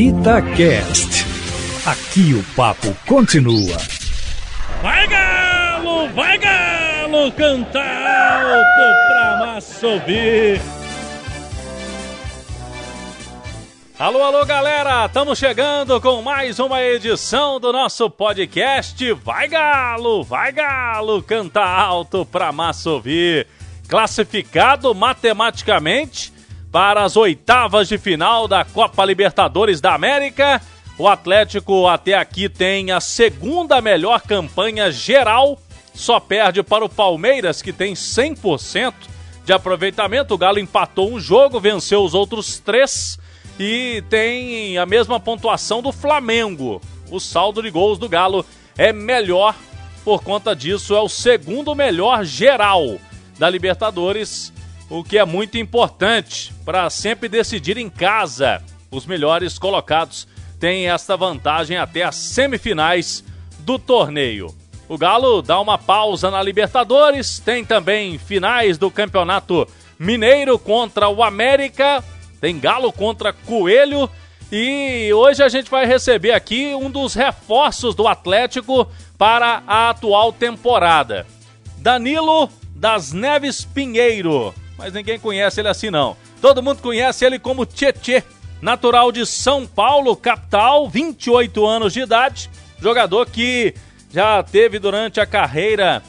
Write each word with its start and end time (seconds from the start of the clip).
Itacast. 0.00 1.26
Aqui 1.84 2.32
o 2.32 2.42
papo 2.56 2.96
continua. 3.06 3.76
Vai 4.80 5.06
galo, 5.06 6.08
vai 6.14 6.38
galo, 6.38 7.30
canta 7.32 7.82
alto 7.82 9.08
pra 9.08 9.36
massa 9.44 9.86
ouvir. 9.86 10.58
Alô, 13.98 14.22
alô, 14.22 14.46
galera! 14.46 15.04
Estamos 15.04 15.38
chegando 15.38 16.00
com 16.00 16.22
mais 16.22 16.58
uma 16.58 16.82
edição 16.82 17.60
do 17.60 17.70
nosso 17.70 18.08
podcast 18.08 19.12
Vai 19.22 19.48
Galo, 19.48 20.24
vai 20.24 20.50
Galo, 20.50 21.22
canta 21.22 21.60
alto 21.60 22.24
pra 22.24 22.50
massa 22.50 22.88
ouvir. 22.88 23.46
Classificado 23.86 24.94
matematicamente 24.94 26.39
para 26.70 27.02
as 27.02 27.16
oitavas 27.16 27.88
de 27.88 27.98
final 27.98 28.46
da 28.46 28.64
Copa 28.64 29.04
Libertadores 29.04 29.80
da 29.80 29.94
América, 29.94 30.60
o 30.96 31.08
Atlético 31.08 31.88
até 31.88 32.14
aqui 32.14 32.48
tem 32.48 32.92
a 32.92 33.00
segunda 33.00 33.80
melhor 33.80 34.20
campanha 34.20 34.90
geral, 34.92 35.58
só 35.94 36.20
perde 36.20 36.62
para 36.62 36.84
o 36.84 36.88
Palmeiras, 36.88 37.60
que 37.60 37.72
tem 37.72 37.94
100% 37.94 38.92
de 39.44 39.52
aproveitamento. 39.52 40.34
O 40.34 40.38
Galo 40.38 40.58
empatou 40.58 41.12
um 41.12 41.18
jogo, 41.18 41.58
venceu 41.58 42.04
os 42.04 42.14
outros 42.14 42.58
três 42.58 43.18
e 43.58 44.04
tem 44.08 44.78
a 44.78 44.86
mesma 44.86 45.18
pontuação 45.18 45.82
do 45.82 45.90
Flamengo. 45.90 46.80
O 47.10 47.18
saldo 47.18 47.62
de 47.62 47.70
gols 47.70 47.98
do 47.98 48.08
Galo 48.08 48.46
é 48.78 48.92
melhor, 48.92 49.54
por 50.04 50.22
conta 50.22 50.54
disso, 50.54 50.94
é 50.94 51.00
o 51.00 51.08
segundo 51.08 51.74
melhor 51.74 52.24
geral 52.24 52.98
da 53.38 53.50
Libertadores, 53.50 54.52
o 54.90 55.02
que 55.02 55.16
é 55.16 55.24
muito 55.24 55.56
importante 55.56 56.52
para 56.64 56.90
sempre 56.90 57.28
decidir 57.28 57.78
em 57.78 57.88
casa. 57.88 58.62
Os 58.90 59.06
melhores 59.06 59.58
colocados 59.58 60.28
têm 60.58 60.90
esta 60.90 61.16
vantagem 61.16 61.78
até 61.78 62.02
as 62.02 62.16
semifinais 62.16 63.24
do 63.60 63.78
torneio. 63.78 64.54
O 64.88 64.98
Galo 64.98 65.40
dá 65.40 65.58
uma 65.60 65.78
pausa 65.78 66.30
na 66.30 66.42
Libertadores, 66.42 67.38
tem 67.38 67.64
também 67.64 68.18
finais 68.18 68.76
do 68.76 68.90
Campeonato 68.90 69.66
Mineiro 69.98 70.58
contra 70.58 71.08
o 71.08 71.22
América 71.22 72.04
tem 72.40 72.58
Galo 72.58 72.90
contra 72.92 73.32
Coelho. 73.32 74.08
E 74.50 75.12
hoje 75.12 75.42
a 75.42 75.48
gente 75.48 75.70
vai 75.70 75.86
receber 75.86 76.32
aqui 76.32 76.74
um 76.74 76.90
dos 76.90 77.14
reforços 77.14 77.94
do 77.94 78.08
Atlético 78.08 78.88
para 79.16 79.62
a 79.66 79.90
atual 79.90 80.32
temporada. 80.32 81.26
Danilo 81.76 82.48
das 82.74 83.12
Neves 83.12 83.64
Pinheiro. 83.64 84.52
Mas 84.80 84.92
ninguém 84.92 85.18
conhece 85.18 85.60
ele 85.60 85.68
assim 85.68 85.90
não. 85.90 86.16
Todo 86.40 86.62
mundo 86.62 86.82
conhece 86.82 87.24
ele 87.24 87.38
como 87.38 87.64
Tietê. 87.64 88.24
Natural 88.60 89.12
de 89.12 89.24
São 89.24 89.66
Paulo, 89.66 90.16
capital, 90.16 90.88
28 90.88 91.64
anos 91.64 91.92
de 91.92 92.00
idade. 92.00 92.50
Jogador 92.80 93.26
que 93.26 93.74
já 94.10 94.42
teve 94.42 94.78
durante 94.78 95.20
a 95.20 95.26
carreira 95.26 96.02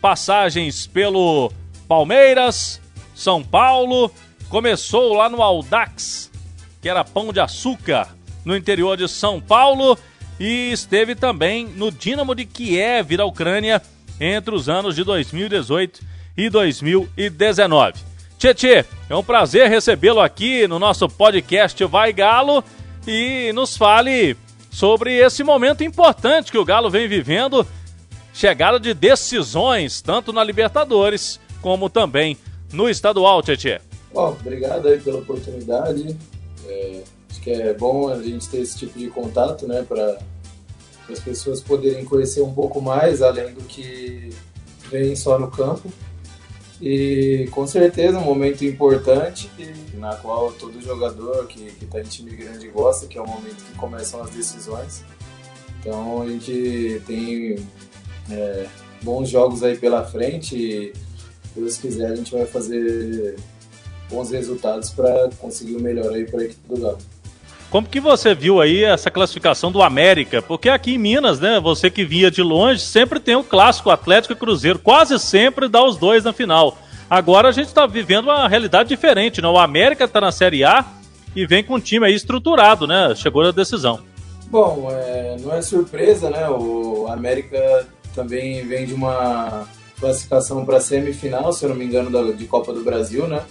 passagens 0.00 0.86
pelo 0.86 1.52
Palmeiras, 1.88 2.80
São 3.14 3.42
Paulo, 3.42 4.10
Começou 4.50 5.14
lá 5.14 5.28
no 5.28 5.40
Aldax, 5.42 6.28
que 6.82 6.88
era 6.88 7.04
pão 7.04 7.32
de 7.32 7.38
açúcar, 7.38 8.08
no 8.44 8.56
interior 8.56 8.96
de 8.96 9.06
São 9.06 9.40
Paulo, 9.40 9.96
e 10.40 10.72
esteve 10.72 11.14
também 11.14 11.66
no 11.66 11.92
Dinamo 11.92 12.34
de 12.34 12.44
Kiev, 12.44 13.16
da 13.16 13.24
Ucrânia, 13.24 13.80
entre 14.18 14.52
os 14.52 14.68
anos 14.68 14.96
de 14.96 15.04
2018 15.04 16.00
e 16.36 16.50
2019. 16.50 18.09
Tietê, 18.40 18.86
é 19.10 19.14
um 19.14 19.22
prazer 19.22 19.68
recebê-lo 19.68 20.18
aqui 20.18 20.66
no 20.66 20.78
nosso 20.78 21.06
podcast 21.06 21.84
Vai 21.84 22.10
Galo 22.10 22.64
e 23.06 23.52
nos 23.52 23.76
fale 23.76 24.34
sobre 24.70 25.14
esse 25.18 25.44
momento 25.44 25.84
importante 25.84 26.50
que 26.50 26.56
o 26.56 26.64
Galo 26.64 26.88
vem 26.88 27.06
vivendo, 27.06 27.66
chegada 28.32 28.80
de 28.80 28.94
decisões, 28.94 30.00
tanto 30.00 30.32
na 30.32 30.42
Libertadores 30.42 31.38
como 31.60 31.90
também 31.90 32.34
no 32.72 32.88
estadual, 32.88 33.42
Tietê. 33.42 33.78
Bom, 34.10 34.34
obrigado 34.40 34.88
aí 34.88 34.98
pela 34.98 35.18
oportunidade. 35.18 36.16
É, 36.66 37.02
acho 37.30 37.42
que 37.42 37.50
é 37.50 37.74
bom 37.74 38.08
a 38.08 38.22
gente 38.22 38.48
ter 38.48 38.62
esse 38.62 38.78
tipo 38.78 38.98
de 38.98 39.08
contato, 39.08 39.68
né, 39.68 39.84
para 39.86 40.16
as 41.10 41.20
pessoas 41.20 41.60
poderem 41.60 42.06
conhecer 42.06 42.40
um 42.40 42.54
pouco 42.54 42.80
mais, 42.80 43.20
além 43.20 43.52
do 43.52 43.60
que 43.64 44.30
vem 44.90 45.14
só 45.14 45.38
no 45.38 45.50
campo. 45.50 45.92
E 46.80 47.46
com 47.50 47.66
certeza 47.66 48.18
um 48.18 48.24
momento 48.24 48.64
importante 48.64 49.50
na 49.94 50.16
qual 50.16 50.50
todo 50.52 50.80
jogador 50.80 51.46
que 51.46 51.72
está 51.82 52.00
em 52.00 52.04
time 52.04 52.34
grande 52.34 52.68
gosta, 52.68 53.06
que 53.06 53.18
é 53.18 53.20
o 53.20 53.26
momento 53.26 53.62
que 53.64 53.74
começam 53.76 54.22
as 54.22 54.30
decisões. 54.30 55.04
Então 55.78 56.22
a 56.22 56.26
gente 56.26 57.02
tem 57.06 57.56
é, 58.30 58.66
bons 59.02 59.28
jogos 59.28 59.62
aí 59.62 59.76
pela 59.76 60.04
frente 60.04 60.56
e, 60.56 60.92
se 60.94 61.60
Deus 61.60 61.76
quiser, 61.76 62.12
a 62.12 62.16
gente 62.16 62.32
vai 62.32 62.46
fazer 62.46 63.36
bons 64.08 64.30
resultados 64.30 64.90
para 64.90 65.30
conseguir 65.38 65.76
o 65.76 65.80
melhor 65.80 66.12
aí 66.12 66.24
para 66.24 66.40
a 66.40 66.44
equipe 66.44 66.66
do 66.66 66.80
Galo. 66.80 66.98
Como 67.70 67.86
que 67.86 68.00
você 68.00 68.34
viu 68.34 68.60
aí 68.60 68.82
essa 68.82 69.12
classificação 69.12 69.70
do 69.70 69.80
América? 69.80 70.42
Porque 70.42 70.68
aqui 70.68 70.94
em 70.94 70.98
Minas, 70.98 71.38
né, 71.38 71.60
você 71.60 71.88
que 71.88 72.04
vinha 72.04 72.28
de 72.28 72.42
longe, 72.42 72.80
sempre 72.80 73.20
tem 73.20 73.36
o 73.36 73.44
clássico 73.44 73.90
Atlético 73.90 74.32
e 74.32 74.36
Cruzeiro, 74.36 74.80
quase 74.80 75.16
sempre 75.20 75.68
dá 75.68 75.84
os 75.84 75.96
dois 75.96 76.24
na 76.24 76.32
final. 76.32 76.76
Agora 77.08 77.48
a 77.48 77.52
gente 77.52 77.68
está 77.68 77.86
vivendo 77.86 78.24
uma 78.24 78.48
realidade 78.48 78.88
diferente, 78.88 79.40
né? 79.40 79.48
O 79.48 79.58
América 79.58 80.04
está 80.04 80.20
na 80.20 80.32
Série 80.32 80.64
A 80.64 80.84
e 81.34 81.46
vem 81.46 81.62
com 81.62 81.74
um 81.74 81.80
time 81.80 82.06
aí 82.06 82.14
estruturado, 82.14 82.88
né? 82.88 83.14
Chegou 83.14 83.44
na 83.44 83.52
decisão. 83.52 84.00
Bom, 84.46 84.88
é, 84.90 85.36
não 85.40 85.54
é 85.54 85.62
surpresa, 85.62 86.28
né? 86.28 86.48
O 86.48 87.06
América 87.08 87.86
também 88.14 88.66
vem 88.66 88.84
de 88.84 88.94
uma 88.94 89.64
classificação 89.98 90.64
para 90.64 90.80
semifinal, 90.80 91.52
se 91.52 91.64
eu 91.64 91.68
não 91.68 91.76
me 91.76 91.84
engano, 91.84 92.10
da, 92.10 92.32
de 92.32 92.46
Copa 92.46 92.72
do 92.72 92.82
Brasil, 92.82 93.28
né? 93.28 93.42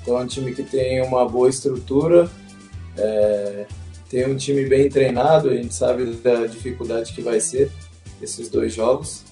Então 0.00 0.18
é 0.18 0.22
um 0.22 0.26
time 0.26 0.54
que 0.54 0.62
tem 0.62 1.02
uma 1.02 1.28
boa 1.28 1.50
estrutura, 1.50 2.30
é, 2.98 3.66
tem 4.10 4.26
um 4.26 4.36
time 4.36 4.64
bem 4.66 4.88
treinado, 4.88 5.50
a 5.50 5.54
gente 5.54 5.74
sabe 5.74 6.04
da 6.06 6.46
dificuldade 6.46 7.12
que 7.12 7.22
vai 7.22 7.40
ser 7.40 7.70
esses 8.20 8.48
dois 8.48 8.74
jogos. 8.74 9.24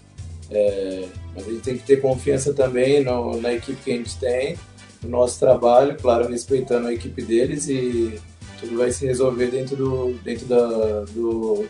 É, 0.51 1.09
mas 1.35 1.47
a 1.47 1.51
gente 1.51 1.63
tem 1.63 1.77
que 1.77 1.85
ter 1.85 2.01
confiança 2.01 2.55
também 2.55 3.03
no, 3.03 3.41
na 3.41 3.53
equipe 3.53 3.83
que 3.83 3.91
a 3.91 3.97
gente 3.97 4.17
tem, 4.17 4.57
no 5.03 5.09
nosso 5.09 5.41
trabalho, 5.41 5.97
claro, 6.01 6.29
respeitando 6.29 6.87
a 6.87 6.95
equipe 6.95 7.21
deles 7.23 7.69
e 7.69 8.21
tudo 8.61 8.77
vai 8.77 8.91
se 8.91 9.05
resolver 9.05 9.49
dentro 9.49 9.77
do, 9.77 10.13
dentro 10.23 10.47
da, 10.47 11.05
do, 11.11 11.67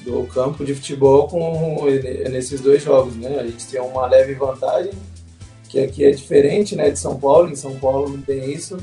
do 0.00 0.24
campo 0.24 0.64
de 0.64 0.74
futebol 0.74 1.28
com 1.28 1.86
nesses 2.30 2.60
dois 2.60 2.82
jogos, 2.82 3.14
né? 3.16 3.38
A 3.38 3.46
gente 3.46 3.66
tem 3.66 3.80
uma 3.80 4.06
leve 4.06 4.34
vantagem 4.34 4.92
que 5.68 5.78
aqui 5.80 6.04
é 6.04 6.10
diferente 6.10 6.74
né, 6.74 6.90
de 6.90 6.98
São 6.98 7.18
Paulo, 7.18 7.50
em 7.50 7.54
São 7.54 7.78
Paulo 7.78 8.08
não 8.08 8.22
tem 8.22 8.50
isso. 8.50 8.78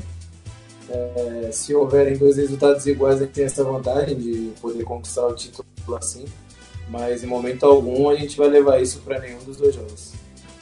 É, 0.88 1.50
se 1.52 1.74
houverem 1.74 2.16
dois 2.16 2.36
resultados 2.36 2.86
iguais, 2.86 3.16
a 3.16 3.24
gente 3.24 3.32
tem 3.32 3.44
essa 3.44 3.64
vantagem 3.64 4.16
de 4.16 4.52
poder 4.60 4.84
conquistar 4.84 5.26
o 5.26 5.34
título 5.34 5.66
assim, 5.96 6.24
mas 6.88 7.24
em 7.24 7.26
momento 7.26 7.66
algum 7.66 8.08
a 8.08 8.14
gente 8.14 8.36
vai 8.36 8.48
levar 8.48 8.80
isso 8.80 9.00
para 9.00 9.18
nenhum 9.18 9.38
dos 9.44 9.56
dois 9.56 9.74
jogos. 9.74 10.12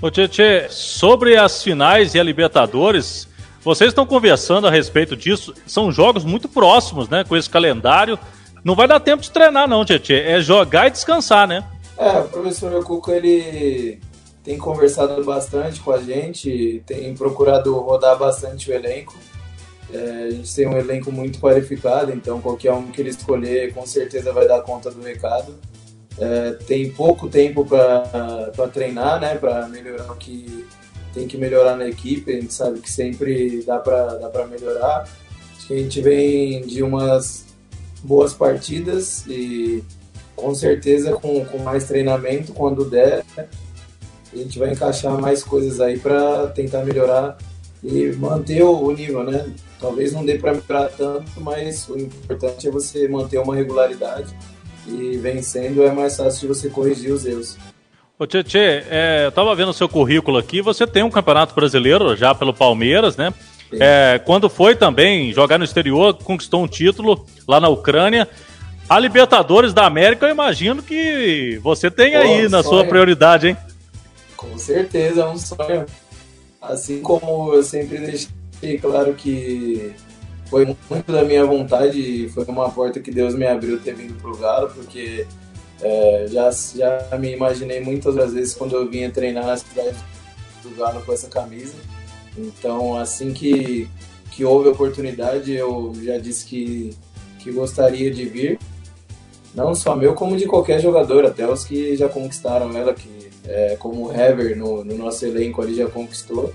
Ô 0.00 0.10
Tietê, 0.10 0.66
sobre 0.70 1.36
as 1.36 1.62
finais 1.62 2.14
e 2.14 2.20
a 2.20 2.22
Libertadores, 2.22 3.28
vocês 3.62 3.88
estão 3.88 4.06
conversando 4.06 4.66
a 4.66 4.70
respeito 4.70 5.16
disso, 5.16 5.54
são 5.66 5.92
jogos 5.92 6.24
muito 6.24 6.48
próximos, 6.48 7.08
né, 7.08 7.24
com 7.24 7.36
esse 7.36 7.48
calendário. 7.48 8.18
Não 8.62 8.74
vai 8.74 8.88
dar 8.88 9.00
tempo 9.00 9.22
de 9.22 9.30
treinar 9.30 9.68
não, 9.68 9.84
Tietê, 9.84 10.20
é 10.20 10.40
jogar 10.40 10.88
e 10.88 10.90
descansar, 10.90 11.46
né? 11.46 11.64
É, 11.96 12.18
o 12.18 12.28
professor 12.28 12.82
Cuco, 12.82 13.10
ele 13.10 14.00
tem 14.42 14.58
conversado 14.58 15.22
bastante 15.24 15.80
com 15.80 15.92
a 15.92 15.98
gente, 15.98 16.82
tem 16.86 17.14
procurado 17.14 17.78
rodar 17.78 18.18
bastante 18.18 18.70
o 18.70 18.74
elenco. 18.74 19.14
É, 19.92 20.24
a 20.28 20.30
gente 20.30 20.54
tem 20.54 20.66
um 20.66 20.76
elenco 20.76 21.12
muito 21.12 21.38
qualificado, 21.38 22.12
então 22.12 22.40
qualquer 22.40 22.72
um 22.72 22.90
que 22.90 23.00
ele 23.00 23.10
escolher 23.10 23.72
com 23.72 23.86
certeza 23.86 24.32
vai 24.32 24.48
dar 24.48 24.62
conta 24.62 24.90
do 24.90 25.02
recado. 25.02 25.54
É, 26.18 26.52
tem 26.66 26.90
pouco 26.90 27.28
tempo 27.28 27.64
para 27.64 28.68
treinar, 28.72 29.20
né, 29.20 29.36
para 29.36 29.68
melhorar 29.68 30.12
o 30.12 30.16
que 30.16 30.66
tem 31.12 31.26
que 31.28 31.36
melhorar 31.36 31.76
na 31.76 31.88
equipe. 31.88 32.32
A 32.32 32.40
gente 32.40 32.54
sabe 32.54 32.80
que 32.80 32.90
sempre 32.90 33.62
dá 33.64 33.78
para 33.78 34.14
dá 34.14 34.46
melhorar. 34.46 35.08
Acho 35.56 35.66
que 35.66 35.74
a 35.74 35.78
gente 35.78 36.00
vem 36.00 36.62
de 36.62 36.82
umas 36.82 37.46
boas 38.02 38.32
partidas 38.32 39.24
e 39.26 39.82
com 40.36 40.54
certeza 40.54 41.12
com, 41.12 41.44
com 41.44 41.58
mais 41.58 41.84
treinamento 41.84 42.52
quando 42.52 42.84
der 42.84 43.24
a 44.34 44.36
gente 44.36 44.58
vai 44.58 44.72
encaixar 44.72 45.18
mais 45.20 45.44
coisas 45.44 45.80
aí 45.80 45.98
para 45.98 46.48
tentar 46.48 46.84
melhorar 46.84 47.38
e 47.82 48.12
manter 48.16 48.62
o 48.62 48.90
nível, 48.90 49.22
né? 49.22 49.46
Talvez 49.84 50.14
não 50.14 50.24
dê 50.24 50.38
para 50.38 50.54
melhorar 50.54 50.88
tanto, 50.88 51.30
mas 51.42 51.86
o 51.90 51.98
importante 51.98 52.66
é 52.66 52.70
você 52.70 53.06
manter 53.06 53.36
uma 53.36 53.54
regularidade 53.54 54.34
e 54.86 55.18
vencendo 55.18 55.84
é 55.84 55.92
mais 55.92 56.16
fácil 56.16 56.40
de 56.40 56.46
você 56.46 56.70
corrigir 56.70 57.12
os 57.12 57.26
erros. 57.26 57.58
Ô 58.18 58.26
Tietê, 58.26 58.82
é, 58.88 59.24
eu 59.26 59.32
tava 59.32 59.54
vendo 59.54 59.68
o 59.68 59.74
seu 59.74 59.86
currículo 59.86 60.38
aqui, 60.38 60.62
você 60.62 60.86
tem 60.86 61.02
um 61.02 61.10
campeonato 61.10 61.54
brasileiro 61.54 62.16
já 62.16 62.34
pelo 62.34 62.54
Palmeiras, 62.54 63.18
né? 63.18 63.34
É, 63.74 64.18
quando 64.24 64.48
foi 64.48 64.74
também 64.74 65.30
jogar 65.34 65.58
no 65.58 65.64
exterior, 65.64 66.14
conquistou 66.14 66.64
um 66.64 66.66
título 66.66 67.26
lá 67.46 67.60
na 67.60 67.68
Ucrânia. 67.68 68.26
A 68.88 68.98
Libertadores 68.98 69.74
da 69.74 69.84
América, 69.84 70.24
eu 70.24 70.30
imagino 70.30 70.82
que 70.82 71.60
você 71.62 71.90
tem 71.90 72.12
Pô, 72.12 72.18
aí 72.20 72.48
na 72.48 72.62
sonho. 72.62 72.76
sua 72.76 72.84
prioridade, 72.86 73.48
hein? 73.48 73.56
Com 74.34 74.56
certeza, 74.56 75.20
é 75.20 75.26
um 75.26 75.36
sonho. 75.36 75.84
Assim 76.62 77.02
como 77.02 77.52
eu 77.52 77.62
sempre 77.62 77.98
deixei 77.98 78.28
claro 78.78 79.14
que 79.14 79.94
foi 80.46 80.64
muito 80.88 81.10
da 81.10 81.24
minha 81.24 81.44
vontade 81.44 81.98
e 81.98 82.28
foi 82.28 82.44
uma 82.44 82.70
porta 82.70 83.00
que 83.00 83.10
Deus 83.10 83.34
me 83.34 83.46
abriu 83.46 83.80
ter 83.80 83.94
vindo 83.94 84.14
pro 84.20 84.36
Galo, 84.36 84.70
porque 84.74 85.26
é, 85.80 86.26
já, 86.30 86.50
já 86.50 87.18
me 87.18 87.32
imaginei 87.32 87.80
muitas 87.80 88.32
vezes 88.32 88.54
quando 88.54 88.76
eu 88.76 88.88
vinha 88.88 89.10
treinar 89.10 89.46
na 89.46 89.56
cidade 89.56 89.96
do 90.62 90.70
Galo 90.76 91.02
com 91.04 91.12
essa 91.12 91.28
camisa. 91.28 91.74
Então, 92.36 92.96
assim 92.98 93.32
que, 93.32 93.88
que 94.30 94.44
houve 94.44 94.68
oportunidade, 94.68 95.52
eu 95.52 95.92
já 96.02 96.18
disse 96.18 96.44
que, 96.46 96.96
que 97.38 97.50
gostaria 97.50 98.10
de 98.10 98.24
vir. 98.24 98.58
Não 99.54 99.74
só 99.74 99.94
meu, 99.94 100.14
como 100.14 100.36
de 100.36 100.46
qualquer 100.46 100.80
jogador, 100.80 101.24
até 101.24 101.48
os 101.48 101.64
que 101.64 101.96
já 101.96 102.08
conquistaram 102.08 102.76
ela, 102.76 102.92
que 102.92 103.30
é, 103.46 103.76
como 103.76 104.08
o 104.08 104.12
Hever 104.12 104.56
no, 104.56 104.84
no 104.84 104.96
nosso 104.96 105.24
elenco 105.24 105.62
ali 105.62 105.74
já 105.74 105.86
conquistou 105.86 106.52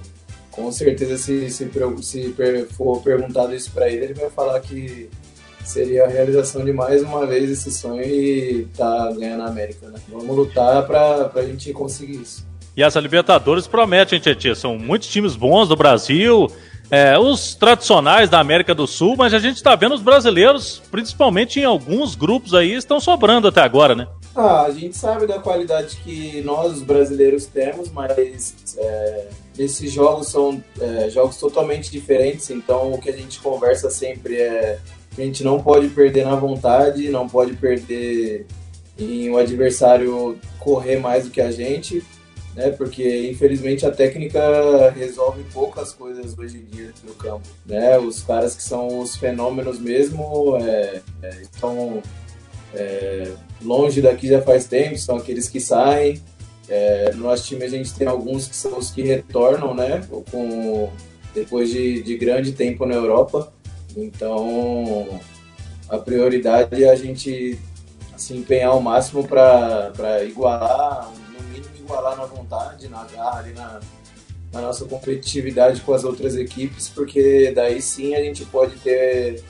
com 0.51 0.71
certeza 0.71 1.17
se, 1.17 1.49
se, 1.49 1.69
se 2.01 2.35
for 2.75 3.01
perguntado 3.01 3.53
isso 3.55 3.71
para 3.71 3.89
ele, 3.89 4.05
ele 4.05 4.13
vai 4.13 4.29
falar 4.29 4.59
que 4.59 5.09
seria 5.63 6.05
a 6.05 6.07
realização 6.07 6.65
de 6.65 6.73
mais 6.73 7.03
uma 7.03 7.25
vez 7.27 7.49
esse 7.49 7.71
sonho 7.71 8.03
e 8.03 8.67
tá 8.75 9.11
ganhando 9.17 9.43
a 9.43 9.47
América, 9.47 9.87
né? 9.87 9.99
Vamos 10.09 10.35
lutar 10.35 10.85
para 10.85 11.31
a 11.35 11.41
gente 11.45 11.71
conseguir 11.73 12.21
isso. 12.21 12.47
E 12.75 12.81
essa 12.81 12.99
Libertadores 12.99 13.67
promete, 13.67 14.15
hein, 14.15 14.21
Tietchan? 14.21 14.55
São 14.55 14.77
muitos 14.77 15.09
times 15.09 15.35
bons 15.35 15.67
do 15.67 15.75
Brasil, 15.75 16.47
é, 16.89 17.19
os 17.19 17.53
tradicionais 17.53 18.29
da 18.29 18.39
América 18.39 18.73
do 18.73 18.87
Sul, 18.87 19.15
mas 19.17 19.33
a 19.33 19.39
gente 19.39 19.57
está 19.57 19.75
vendo 19.75 19.93
os 19.93 20.01
brasileiros, 20.01 20.81
principalmente 20.89 21.59
em 21.59 21.65
alguns 21.65 22.15
grupos 22.15 22.53
aí, 22.53 22.73
estão 22.73 22.99
sobrando 22.99 23.47
até 23.47 23.61
agora, 23.61 23.93
né? 23.95 24.07
Ah, 24.35 24.63
a 24.63 24.71
gente 24.71 24.97
sabe 24.97 25.27
da 25.27 25.39
qualidade 25.39 25.97
que 25.97 26.41
nós, 26.41 26.77
os 26.77 26.81
brasileiros, 26.81 27.45
temos, 27.45 27.91
mas 27.91 28.75
é, 28.77 29.27
esses 29.59 29.91
jogos 29.91 30.29
são 30.29 30.63
é, 30.79 31.09
jogos 31.09 31.37
totalmente 31.37 31.91
diferentes, 31.91 32.49
então 32.49 32.93
o 32.93 32.97
que 32.97 33.09
a 33.09 33.15
gente 33.15 33.39
conversa 33.41 33.89
sempre 33.89 34.37
é 34.37 34.79
que 35.13 35.21
a 35.21 35.25
gente 35.25 35.43
não 35.43 35.61
pode 35.61 35.89
perder 35.89 36.25
na 36.25 36.35
vontade, 36.35 37.09
não 37.09 37.27
pode 37.27 37.53
perder 37.53 38.45
em 38.97 39.29
o 39.29 39.33
um 39.33 39.37
adversário 39.37 40.39
correr 40.59 40.97
mais 40.97 41.25
do 41.25 41.29
que 41.29 41.41
a 41.41 41.51
gente, 41.51 42.03
né? 42.55 42.69
Porque 42.71 43.29
infelizmente 43.29 43.85
a 43.85 43.91
técnica 43.91 44.91
resolve 44.91 45.43
poucas 45.53 45.91
coisas 45.91 46.37
hoje 46.37 46.57
em 46.57 46.75
dia 46.75 46.93
no 47.03 47.13
campo, 47.13 47.47
né? 47.65 47.97
Os 47.97 48.23
caras 48.23 48.55
que 48.55 48.63
são 48.63 48.99
os 48.99 49.15
fenômenos 49.15 49.79
mesmo 49.79 50.57
é, 50.57 51.01
é, 51.21 51.41
estão 51.41 52.01
é, 52.73 53.31
longe 53.61 54.01
daqui 54.01 54.27
já 54.27 54.41
faz 54.41 54.65
tempo, 54.65 54.97
são 54.97 55.17
aqueles 55.17 55.49
que 55.49 55.59
saem. 55.59 56.21
É, 56.69 57.11
no 57.15 57.23
nosso 57.23 57.45
time 57.45 57.65
a 57.65 57.69
gente 57.69 57.93
tem 57.93 58.07
alguns 58.07 58.47
que 58.47 58.55
são 58.55 58.77
os 58.77 58.91
que 58.91 59.01
retornam, 59.01 59.73
né? 59.73 60.01
Com, 60.31 60.89
depois 61.33 61.69
de, 61.69 62.03
de 62.03 62.17
grande 62.17 62.51
tempo 62.51 62.85
na 62.85 62.93
Europa. 62.93 63.51
Então 63.97 65.19
a 65.89 65.97
prioridade 65.97 66.83
é 66.83 66.89
a 66.89 66.95
gente 66.95 67.59
se 68.15 68.35
empenhar 68.35 68.69
ao 68.69 68.81
máximo 68.81 69.27
para 69.27 70.23
igualar, 70.23 71.09
no 71.33 71.43
mínimo 71.45 71.75
igualar 71.79 72.17
na 72.17 72.25
vontade, 72.25 72.87
na 72.87 73.03
garra, 73.05 73.39
ali 73.39 73.53
na, 73.53 73.79
na 74.51 74.61
nossa 74.61 74.85
competitividade 74.85 75.81
com 75.81 75.93
as 75.93 76.03
outras 76.03 76.35
equipes, 76.35 76.89
porque 76.89 77.51
daí 77.55 77.81
sim 77.81 78.13
a 78.13 78.21
gente 78.21 78.45
pode 78.45 78.75
ter 78.77 79.43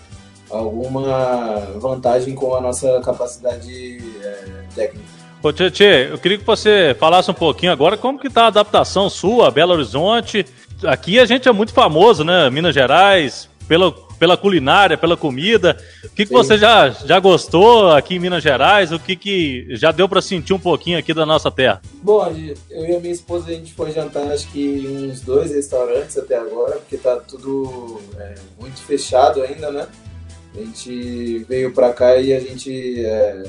alguma 0.50 1.74
vantagem 1.78 2.36
com 2.36 2.56
a 2.56 2.62
nossa 2.62 3.00
capacidade 3.02 3.98
é, 4.24 4.46
técnica. 4.76 5.20
Ô 5.42 5.54
Tchê, 5.54 6.10
eu 6.12 6.18
queria 6.18 6.38
que 6.38 6.44
você 6.44 6.96
falasse 7.00 7.32
um 7.32 7.34
pouquinho 7.34 7.72
agora 7.72 7.96
como 7.96 8.20
que 8.20 8.28
está 8.28 8.44
a 8.44 8.48
adaptação 8.48 9.10
sua, 9.10 9.50
Belo 9.50 9.74
Horizonte. 9.74 10.46
Aqui 10.84 11.18
a 11.18 11.26
gente 11.26 11.48
é 11.48 11.52
muito 11.52 11.72
famoso, 11.72 12.26
né? 12.26 12.50
Minas 12.50 12.74
Gerais, 12.74 13.50
pela, 13.66 13.90
pela 14.20 14.36
culinária, 14.36 14.98
pela 14.98 15.16
comida. 15.16 15.78
O 16.04 16.10
que, 16.10 16.26
que 16.26 16.34
você 16.34 16.58
já, 16.58 16.90
já 16.90 17.20
gostou 17.22 17.90
aqui 17.92 18.16
em 18.16 18.20
Minas 18.20 18.44
Gerais? 18.44 18.92
O 18.92 19.00
que, 19.00 19.16
que 19.16 19.68
já 19.78 19.94
deu 19.94 20.10
para 20.10 20.22
sentir 20.22 20.54
um 20.54 20.60
pouquinho 20.60 21.00
aqui 21.00 21.14
da 21.14 21.26
nossa 21.26 21.50
terra? 21.50 21.82
Bom, 22.04 22.28
eu 22.70 22.86
e 22.86 22.96
a 22.96 23.00
minha 23.00 23.14
esposa 23.14 23.50
a 23.50 23.54
gente 23.54 23.72
foi 23.72 23.94
jantar 23.94 24.30
acho 24.32 24.52
que 24.52 24.62
em 24.62 25.10
uns 25.10 25.22
dois 25.22 25.52
restaurantes 25.52 26.18
até 26.18 26.38
agora, 26.38 26.78
porque 26.78 26.98
tá 26.98 27.16
tudo 27.16 28.02
é, 28.18 28.36
muito 28.60 28.82
fechado 28.82 29.42
ainda, 29.42 29.72
né? 29.72 29.88
A 30.56 30.60
gente 30.60 31.40
veio 31.48 31.72
para 31.74 31.94
cá 31.94 32.18
e 32.18 32.34
a 32.34 32.40
gente 32.40 33.06
é, 33.06 33.44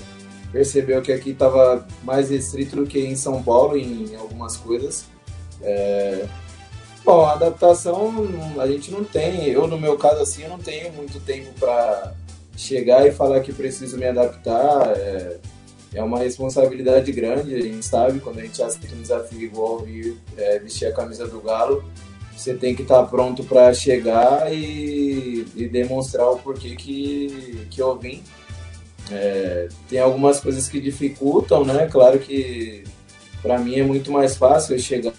percebeu 0.52 1.00
que 1.00 1.12
aqui 1.12 1.30
estava 1.30 1.86
mais 2.02 2.30
restrito 2.30 2.76
do 2.76 2.86
que 2.86 3.00
em 3.00 3.16
São 3.16 3.42
Paulo 3.42 3.76
em 3.76 4.14
algumas 4.16 4.56
coisas. 4.56 5.06
É, 5.62 6.26
bom, 7.04 7.24
a 7.24 7.32
adaptação 7.32 8.12
a 8.58 8.66
gente 8.66 8.90
não 8.90 9.02
tem. 9.02 9.46
Eu, 9.48 9.66
no 9.66 9.78
meu 9.78 9.96
caso, 9.96 10.20
assim, 10.22 10.42
eu 10.42 10.50
não 10.50 10.58
tenho 10.58 10.92
muito 10.92 11.18
tempo 11.20 11.48
para 11.58 12.14
chegar 12.56 13.06
e 13.06 13.12
falar 13.12 13.40
que 13.40 13.52
preciso 13.52 13.96
me 13.96 14.06
adaptar. 14.06 14.92
É, 14.96 15.38
é 15.92 16.02
uma 16.04 16.20
responsabilidade 16.20 17.10
grande, 17.10 17.52
a 17.52 17.60
gente 17.60 17.84
sabe, 17.84 18.20
quando 18.20 18.38
a 18.38 18.42
gente 18.42 18.62
aceita 18.62 18.94
um 18.94 19.02
desafio 19.02 19.40
igual 19.40 19.84
é, 20.36 20.58
vestir 20.60 20.86
a 20.86 20.92
camisa 20.92 21.26
do 21.26 21.40
Galo 21.40 21.84
você 22.40 22.54
tem 22.54 22.74
que 22.74 22.82
estar 22.82 23.02
pronto 23.04 23.44
para 23.44 23.72
chegar 23.74 24.52
e, 24.52 25.29
e, 25.56 25.68
demonstrar 25.68 26.30
o 26.30 26.38
porquê 26.38 26.74
que, 26.76 27.66
que 27.70 27.80
eu 27.80 27.98
vim. 27.98 28.22
É, 29.10 29.68
tem 29.88 29.98
algumas 29.98 30.40
coisas 30.40 30.68
que 30.68 30.80
dificultam, 30.80 31.64
né? 31.64 31.88
Claro 31.90 32.18
que 32.18 32.84
para 33.42 33.58
mim 33.58 33.76
é 33.76 33.82
muito 33.82 34.12
mais 34.12 34.36
fácil 34.36 34.76
eu 34.76 34.78
chegar, 34.78 35.12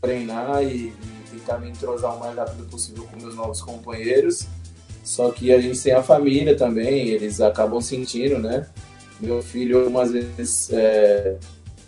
treinar 0.00 0.62
e, 0.62 0.88
e, 0.88 0.94
tentar 1.30 1.58
me 1.58 1.70
entrosar 1.70 2.14
o 2.16 2.20
mais 2.20 2.36
rápido 2.36 2.68
possível 2.68 3.04
com 3.04 3.16
meus 3.16 3.34
novos 3.34 3.62
companheiros. 3.62 4.46
Só 5.02 5.30
que 5.30 5.52
a 5.52 5.60
gente 5.60 5.80
tem 5.82 5.92
a 5.92 6.02
família 6.02 6.56
também, 6.56 7.08
eles 7.08 7.40
acabam 7.40 7.80
sentindo, 7.80 8.38
né? 8.38 8.66
Meu 9.18 9.42
filho, 9.42 9.80
algumas 9.80 10.12
vezes, 10.12 10.70
é, 10.72 11.36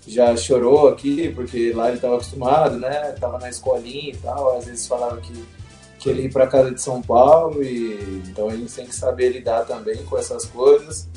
já 0.07 0.37
chorou 0.37 0.89
aqui, 0.89 1.31
porque 1.31 1.73
lá 1.73 1.89
ele 1.89 1.97
estava 1.97 2.15
acostumado, 2.15 2.79
né? 2.79 3.15
Tava 3.21 3.39
na 3.39 3.49
escolinha 3.49 4.13
e 4.13 4.17
tal, 4.17 4.59
às 4.59 4.67
vezes 4.67 4.87
falava 4.87 5.21
que, 5.21 5.33
que 6.03 6.11
ele 6.11 6.23
ia 6.23 6.31
para 6.31 6.49
casa 6.49 6.73
de 6.73 6.83
São 6.83 7.01
Paulo, 7.01 7.63
e 7.63 8.23
então 8.27 8.49
a 8.49 8.57
gente 8.57 8.73
tem 8.73 8.87
que 8.87 8.95
saber 8.95 9.31
lidar 9.31 9.65
também 9.65 9.99
com 10.05 10.19
essas 10.19 10.45
coisas, 10.45 11.09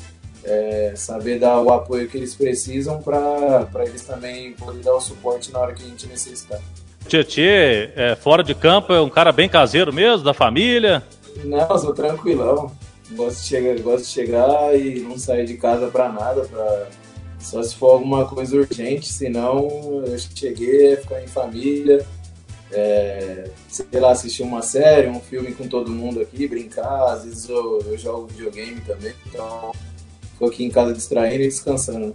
é, 0.44 0.92
saber 0.94 1.40
dar 1.40 1.60
o 1.60 1.72
apoio 1.72 2.08
que 2.08 2.16
eles 2.16 2.34
precisam 2.34 3.02
para 3.02 3.66
eles 3.84 4.02
também 4.02 4.52
poderem 4.52 4.82
dar 4.82 4.94
o 4.94 5.00
suporte 5.00 5.52
na 5.52 5.58
hora 5.58 5.74
que 5.74 5.82
a 5.82 5.86
gente 5.86 6.06
necessitar. 6.06 6.60
Tietê, 7.08 7.90
é, 7.96 8.16
fora 8.16 8.44
de 8.44 8.54
campo, 8.54 8.92
é 8.92 9.00
um 9.00 9.10
cara 9.10 9.32
bem 9.32 9.48
caseiro 9.48 9.92
mesmo, 9.92 10.24
da 10.24 10.32
família? 10.32 11.02
Não, 11.44 11.78
sou 11.78 11.92
tranquilão. 11.92 12.70
Gosto 13.12 13.42
de 13.42 13.46
chegar, 13.46 13.80
gosto 13.80 14.04
de 14.04 14.10
chegar 14.10 14.78
e 14.78 15.00
não 15.00 15.18
sair 15.18 15.46
de 15.46 15.54
casa 15.54 15.88
para 15.88 16.08
nada, 16.08 16.42
para 16.42 16.88
só 17.38 17.62
se 17.62 17.76
for 17.76 17.92
alguma 17.92 18.24
coisa 18.24 18.56
urgente, 18.56 19.12
senão 19.12 19.68
eu 20.04 20.18
cheguei 20.18 20.94
a 20.94 20.96
ficar 20.96 21.22
em 21.22 21.28
família, 21.28 22.04
é, 22.72 23.50
sei 23.68 24.00
lá, 24.00 24.12
assistir 24.12 24.42
uma 24.42 24.62
série, 24.62 25.08
um 25.08 25.20
filme 25.20 25.52
com 25.52 25.68
todo 25.68 25.90
mundo 25.90 26.20
aqui, 26.20 26.46
brincar, 26.46 27.12
às 27.12 27.24
vezes 27.24 27.48
eu, 27.48 27.80
eu 27.86 27.96
jogo 27.96 28.26
videogame 28.26 28.80
também, 28.80 29.14
então 29.26 29.72
fico 30.32 30.46
aqui 30.46 30.64
em 30.64 30.70
casa 30.70 30.92
distraindo 30.92 31.42
e 31.42 31.48
descansando. 31.48 32.14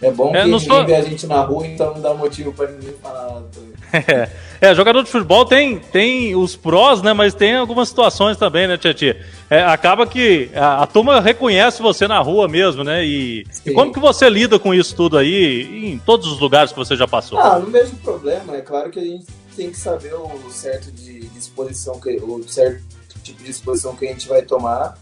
É 0.00 0.10
bom 0.10 0.34
é, 0.34 0.42
que 0.42 0.50
ninguém 0.50 0.60
sou... 0.60 0.86
vê 0.86 0.94
a 0.96 1.02
gente 1.02 1.26
na 1.26 1.42
rua, 1.42 1.66
então 1.66 1.94
não 1.94 2.00
dá 2.00 2.14
motivo 2.14 2.52
para 2.52 2.70
ninguém 2.70 2.94
falar 2.94 3.34
nada. 3.34 3.48
É, 4.12 4.28
é, 4.64 4.74
jogador 4.74 5.02
de 5.02 5.10
futebol 5.10 5.44
tem, 5.44 5.78
tem 5.78 6.34
os 6.34 6.56
prós, 6.56 7.02
né? 7.02 7.12
Mas 7.12 7.34
tem 7.34 7.54
algumas 7.54 7.88
situações 7.88 8.38
também, 8.38 8.66
né, 8.66 8.78
Tietchan? 8.78 9.14
É, 9.50 9.62
acaba 9.62 10.06
que 10.06 10.48
a, 10.54 10.82
a, 10.82 10.86
turma 10.86 11.20
reconhece 11.20 11.82
você 11.82 12.08
na 12.08 12.18
rua 12.20 12.48
mesmo, 12.48 12.82
né? 12.82 13.04
E, 13.04 13.46
e, 13.66 13.72
como 13.72 13.92
que 13.92 14.00
você 14.00 14.28
lida 14.30 14.58
com 14.58 14.72
isso 14.72 14.96
tudo 14.96 15.18
aí 15.18 15.92
em 15.92 15.98
todos 15.98 16.26
os 16.32 16.40
lugares 16.40 16.72
que 16.72 16.78
você 16.78 16.96
já 16.96 17.06
passou? 17.06 17.38
Ah, 17.38 17.58
não 17.58 17.70
vejo 17.70 17.94
problema. 17.96 18.56
É 18.56 18.62
claro 18.62 18.90
que 18.90 18.98
a 18.98 19.04
gente 19.04 19.26
tem 19.54 19.70
que 19.70 19.76
saber 19.76 20.14
o 20.14 20.50
certo 20.50 20.90
de 20.90 21.20
disposição, 21.28 22.00
que, 22.00 22.16
o 22.16 22.42
certo 22.48 22.82
tipo 23.22 23.42
de 23.42 23.44
disposição 23.44 23.94
que 23.94 24.06
a 24.06 24.08
gente 24.08 24.26
vai 24.26 24.40
tomar. 24.40 24.96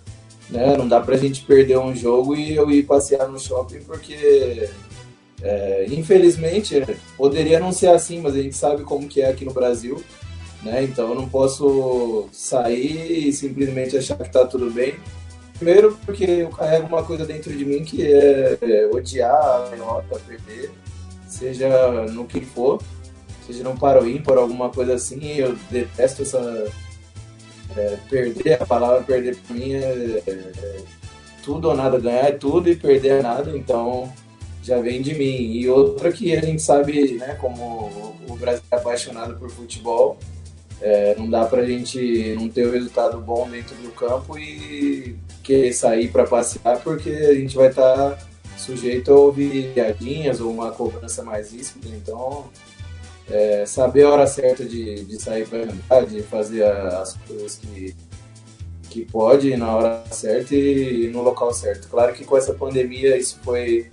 Né? 0.51 0.77
Não 0.77 0.89
dá 0.89 1.01
pra 1.01 1.17
gente 1.17 1.43
perder 1.43 1.79
um 1.79 1.95
jogo 1.95 2.35
e 2.35 2.57
eu 2.57 2.69
ir 2.69 2.83
passear 2.83 3.29
no 3.29 3.39
shopping 3.39 3.81
porque 3.85 4.69
é, 5.43 5.87
infelizmente, 5.89 6.83
poderia 7.17 7.59
não 7.59 7.73
ser 7.73 7.89
assim, 7.89 8.21
mas 8.21 8.35
a 8.35 8.43
gente 8.43 8.57
sabe 8.57 8.85
como 8.85 9.09
que 9.09 9.21
é 9.21 9.29
aqui 9.29 9.45
no 9.45 9.53
Brasil, 9.53 10.03
né? 10.63 10.85
Então 10.85 11.09
eu 11.09 11.15
não 11.17 11.29
posso 11.29 12.29
sair 12.33 13.29
e 13.29 13.33
simplesmente 13.33 13.97
achar 13.97 14.17
que 14.17 14.31
tá 14.31 14.47
tudo 14.47 14.71
bem. 14.71 14.95
Primeiro 15.57 15.99
porque 16.07 16.25
eu 16.25 16.51
carrego 16.51 16.87
uma 16.87 17.03
coisa 17.03 17.25
dentro 17.25 17.53
de 17.53 17.65
mim 17.65 17.85
que 17.85 18.03
é, 18.05 18.59
é 18.61 18.87
odiar 18.93 19.35
a 19.35 19.69
derrota, 19.71 20.21
perder, 20.27 20.71
seja 21.27 21.69
no 22.13 22.25
que 22.25 22.41
for, 22.41 22.81
seja 23.47 23.65
no 23.65 23.77
paro 23.77 24.09
ímpar, 24.09 24.39
alguma 24.39 24.71
coisa 24.71 24.95
assim, 24.95 25.25
eu 25.37 25.57
detesto 25.71 26.23
essa, 26.23 26.71
é, 27.77 27.99
perder, 28.09 28.63
a 28.63 28.67
palavra 28.67 29.03
perder 29.03 29.37
para 29.37 29.57
mim 29.57 29.73
é, 29.73 30.23
é, 30.27 30.81
tudo 31.45 31.69
ou 31.69 31.77
nada, 31.77 31.99
ganhar 31.99 32.29
é 32.29 32.33
tudo 32.33 32.69
e 32.69 32.77
perder 32.77 33.19
é 33.19 33.23
nada, 33.23 33.57
então 33.57 34.13
já 34.63 34.81
vem 34.81 35.03
de 35.03 35.15
mim. 35.15 35.53
E 35.53 35.69
outra 35.69 36.13
que 36.13 36.35
a 36.35 36.41
gente 36.41 36.63
sabe, 36.63 37.15
né, 37.15 37.37
como 37.41 38.15
o 38.29 38.37
Brasil 38.37 38.63
é 38.71 38.77
apaixonado 38.77 39.35
por 39.37 39.51
futebol, 39.51 40.19
é, 40.81 41.15
não 41.17 41.29
dá 41.29 41.45
pra 41.45 41.65
gente 41.65 42.35
não 42.39 42.49
ter 42.49 42.67
o 42.67 42.69
um 42.69 42.73
resultado 42.73 43.21
bom 43.21 43.49
dentro 43.49 43.75
do 43.77 43.91
campo 43.91 44.39
e 44.39 45.17
querer 45.43 45.73
sair 45.73 46.11
para 46.11 46.25
passear, 46.25 46.81
porque 46.83 47.11
a 47.11 47.35
gente 47.35 47.57
vai 47.57 47.69
estar 47.69 48.11
tá 48.11 48.19
sujeito 48.57 49.13
a 49.13 49.17
ouvir 49.17 49.73
piadinhas 49.75 50.41
ou 50.41 50.51
uma 50.51 50.71
cobrança 50.71 51.23
mais 51.23 51.53
ríspida. 51.53 51.89
Então, 51.95 52.47
é, 53.31 53.65
saber 53.67 54.05
a 54.05 54.11
hora 54.11 54.27
certa 54.27 54.65
de, 54.65 55.05
de 55.05 55.21
sair 55.21 55.47
para 55.47 55.63
andar, 55.63 56.07
de 56.07 56.23
fazer 56.23 56.65
as 56.65 57.17
coisas 57.27 57.57
que, 57.57 57.95
que 58.91 59.05
pode 59.05 59.57
na 59.57 59.75
hora 59.75 60.05
certa 60.11 60.55
e, 60.55 61.09
no 61.09 61.23
local 61.23 61.53
certo. 61.53 61.89
Claro 61.89 62.13
que 62.13 62.25
com 62.25 62.37
essa 62.37 62.55
pandemia 62.55 63.17
isso 63.17 63.39
foi 63.43 63.91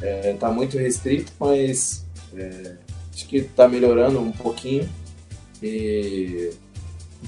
é, 0.00 0.32
tá 0.34 0.50
muito 0.50 0.78
restrito, 0.78 1.32
mas 1.38 2.04
é, 2.34 2.76
acho 3.12 3.26
que 3.26 3.38
está 3.38 3.68
melhorando 3.68 4.20
um 4.20 4.32
pouquinho 4.32 4.88
e 5.62 6.50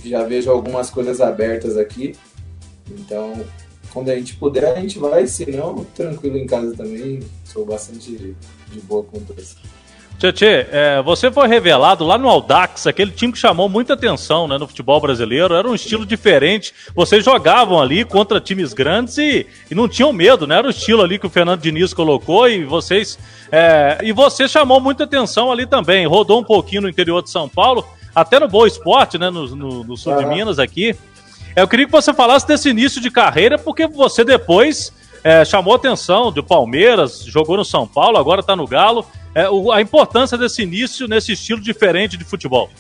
já 0.04 0.24
vejo 0.24 0.50
algumas 0.50 0.90
coisas 0.90 1.20
abertas 1.20 1.76
aqui. 1.76 2.14
Então, 2.90 3.44
quando 3.92 4.10
a 4.10 4.16
gente 4.16 4.36
puder, 4.36 4.76
a 4.76 4.80
gente 4.80 4.98
vai, 4.98 5.26
se 5.26 5.50
não, 5.50 5.84
tranquilo 5.84 6.38
em 6.38 6.46
casa 6.46 6.74
também. 6.74 7.20
Sou 7.44 7.64
bastante 7.64 8.34
de 8.70 8.80
boa 8.80 9.04
com 9.04 9.20
isso. 9.36 9.56
Tchê, 10.18 10.66
é, 10.70 11.02
você 11.02 11.32
foi 11.32 11.48
revelado 11.48 12.04
lá 12.04 12.16
no 12.16 12.28
Aldax, 12.28 12.86
aquele 12.86 13.10
time 13.10 13.32
que 13.32 13.38
chamou 13.38 13.68
muita 13.68 13.94
atenção 13.94 14.46
né, 14.46 14.56
no 14.56 14.68
futebol 14.68 15.00
brasileiro. 15.00 15.54
Era 15.54 15.68
um 15.68 15.74
estilo 15.74 16.06
diferente. 16.06 16.72
Vocês 16.94 17.24
jogavam 17.24 17.80
ali 17.80 18.04
contra 18.04 18.40
times 18.40 18.72
grandes 18.72 19.18
e, 19.18 19.46
e 19.70 19.74
não 19.74 19.88
tinham 19.88 20.12
medo, 20.12 20.46
né? 20.46 20.58
Era 20.58 20.66
o 20.68 20.70
estilo 20.70 21.02
ali 21.02 21.18
que 21.18 21.26
o 21.26 21.30
Fernando 21.30 21.60
Diniz 21.60 21.92
colocou 21.92 22.48
e 22.48 22.64
vocês. 22.64 23.18
É, 23.50 23.98
e 24.02 24.12
você 24.12 24.46
chamou 24.46 24.80
muita 24.80 25.04
atenção 25.04 25.50
ali 25.50 25.66
também. 25.66 26.06
Rodou 26.06 26.40
um 26.40 26.44
pouquinho 26.44 26.82
no 26.82 26.88
interior 26.88 27.20
de 27.22 27.30
São 27.30 27.48
Paulo, 27.48 27.84
até 28.14 28.38
no 28.38 28.46
Boa 28.46 28.68
Esporte, 28.68 29.18
né? 29.18 29.28
No, 29.28 29.48
no, 29.56 29.84
no 29.84 29.96
sul 29.96 30.16
de 30.16 30.26
Minas 30.26 30.60
aqui. 30.60 30.94
Eu 31.56 31.66
queria 31.66 31.86
que 31.86 31.92
você 31.92 32.14
falasse 32.14 32.46
desse 32.46 32.68
início 32.68 33.00
de 33.00 33.10
carreira, 33.10 33.58
porque 33.58 33.86
você 33.88 34.24
depois 34.24 34.92
é, 35.24 35.44
chamou 35.44 35.74
atenção 35.74 36.30
do 36.30 36.42
Palmeiras, 36.42 37.24
jogou 37.24 37.56
no 37.56 37.64
São 37.64 37.86
Paulo, 37.86 38.16
agora 38.18 38.40
está 38.40 38.54
no 38.54 38.66
Galo 38.66 39.04
é, 39.34 39.44
a 39.72 39.80
importância 39.80 40.36
desse 40.36 40.62
início 40.62 41.08
nesse 41.08 41.32
estilo 41.32 41.60
diferente 41.60 42.16
de 42.16 42.24
futebol? 42.24 42.70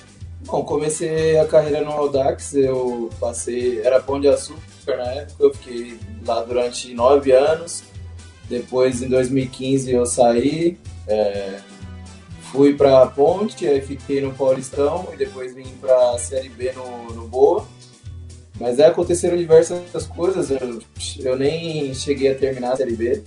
Bom, 0.44 0.64
comecei 0.64 1.38
a 1.38 1.46
carreira 1.46 1.82
no 1.82 1.92
Audax, 1.92 2.54
eu 2.54 3.08
passei, 3.20 3.80
era 3.80 4.00
Pão 4.00 4.20
de 4.20 4.28
Açúcar 4.28 4.96
na 4.96 5.04
época, 5.12 5.44
eu 5.44 5.54
fiquei 5.54 5.98
lá 6.26 6.42
durante 6.42 6.92
nove 6.92 7.32
anos. 7.32 7.84
Depois, 8.48 9.00
em 9.00 9.08
2015, 9.08 9.92
eu 9.92 10.04
saí, 10.04 10.76
é, 11.06 11.60
fui 12.50 12.74
para 12.74 13.06
Ponte, 13.06 13.66
aí 13.66 13.80
fiquei 13.80 14.20
no 14.20 14.34
Paulistão 14.34 15.08
e 15.12 15.16
depois 15.16 15.54
vim 15.54 15.68
para 15.80 16.10
a 16.10 16.18
Série 16.18 16.50
B 16.50 16.72
no, 16.72 17.14
no 17.14 17.28
Boa. 17.28 17.66
Mas 18.60 18.78
aí 18.78 18.86
aconteceram 18.86 19.36
diversas 19.36 20.06
coisas, 20.06 20.50
eu, 20.50 20.80
eu 21.20 21.36
nem 21.38 21.94
cheguei 21.94 22.30
a 22.30 22.34
terminar 22.34 22.72
a 22.72 22.76
Série 22.76 22.94
B. 22.94 23.22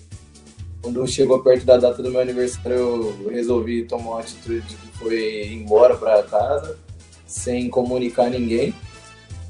Quando 0.86 1.08
chegou 1.08 1.42
perto 1.42 1.66
da 1.66 1.78
data 1.78 2.04
do 2.04 2.12
meu 2.12 2.22
aniversário, 2.22 2.78
eu 2.78 3.30
resolvi 3.32 3.86
tomar 3.86 4.12
uma 4.12 4.20
atitude 4.20 4.62
de 4.62 4.76
que 4.76 4.98
foi 5.00 5.48
embora 5.52 5.98
para 5.98 6.22
casa, 6.22 6.78
sem 7.26 7.72
comunicar 7.72 8.30
ninguém. 8.30 8.72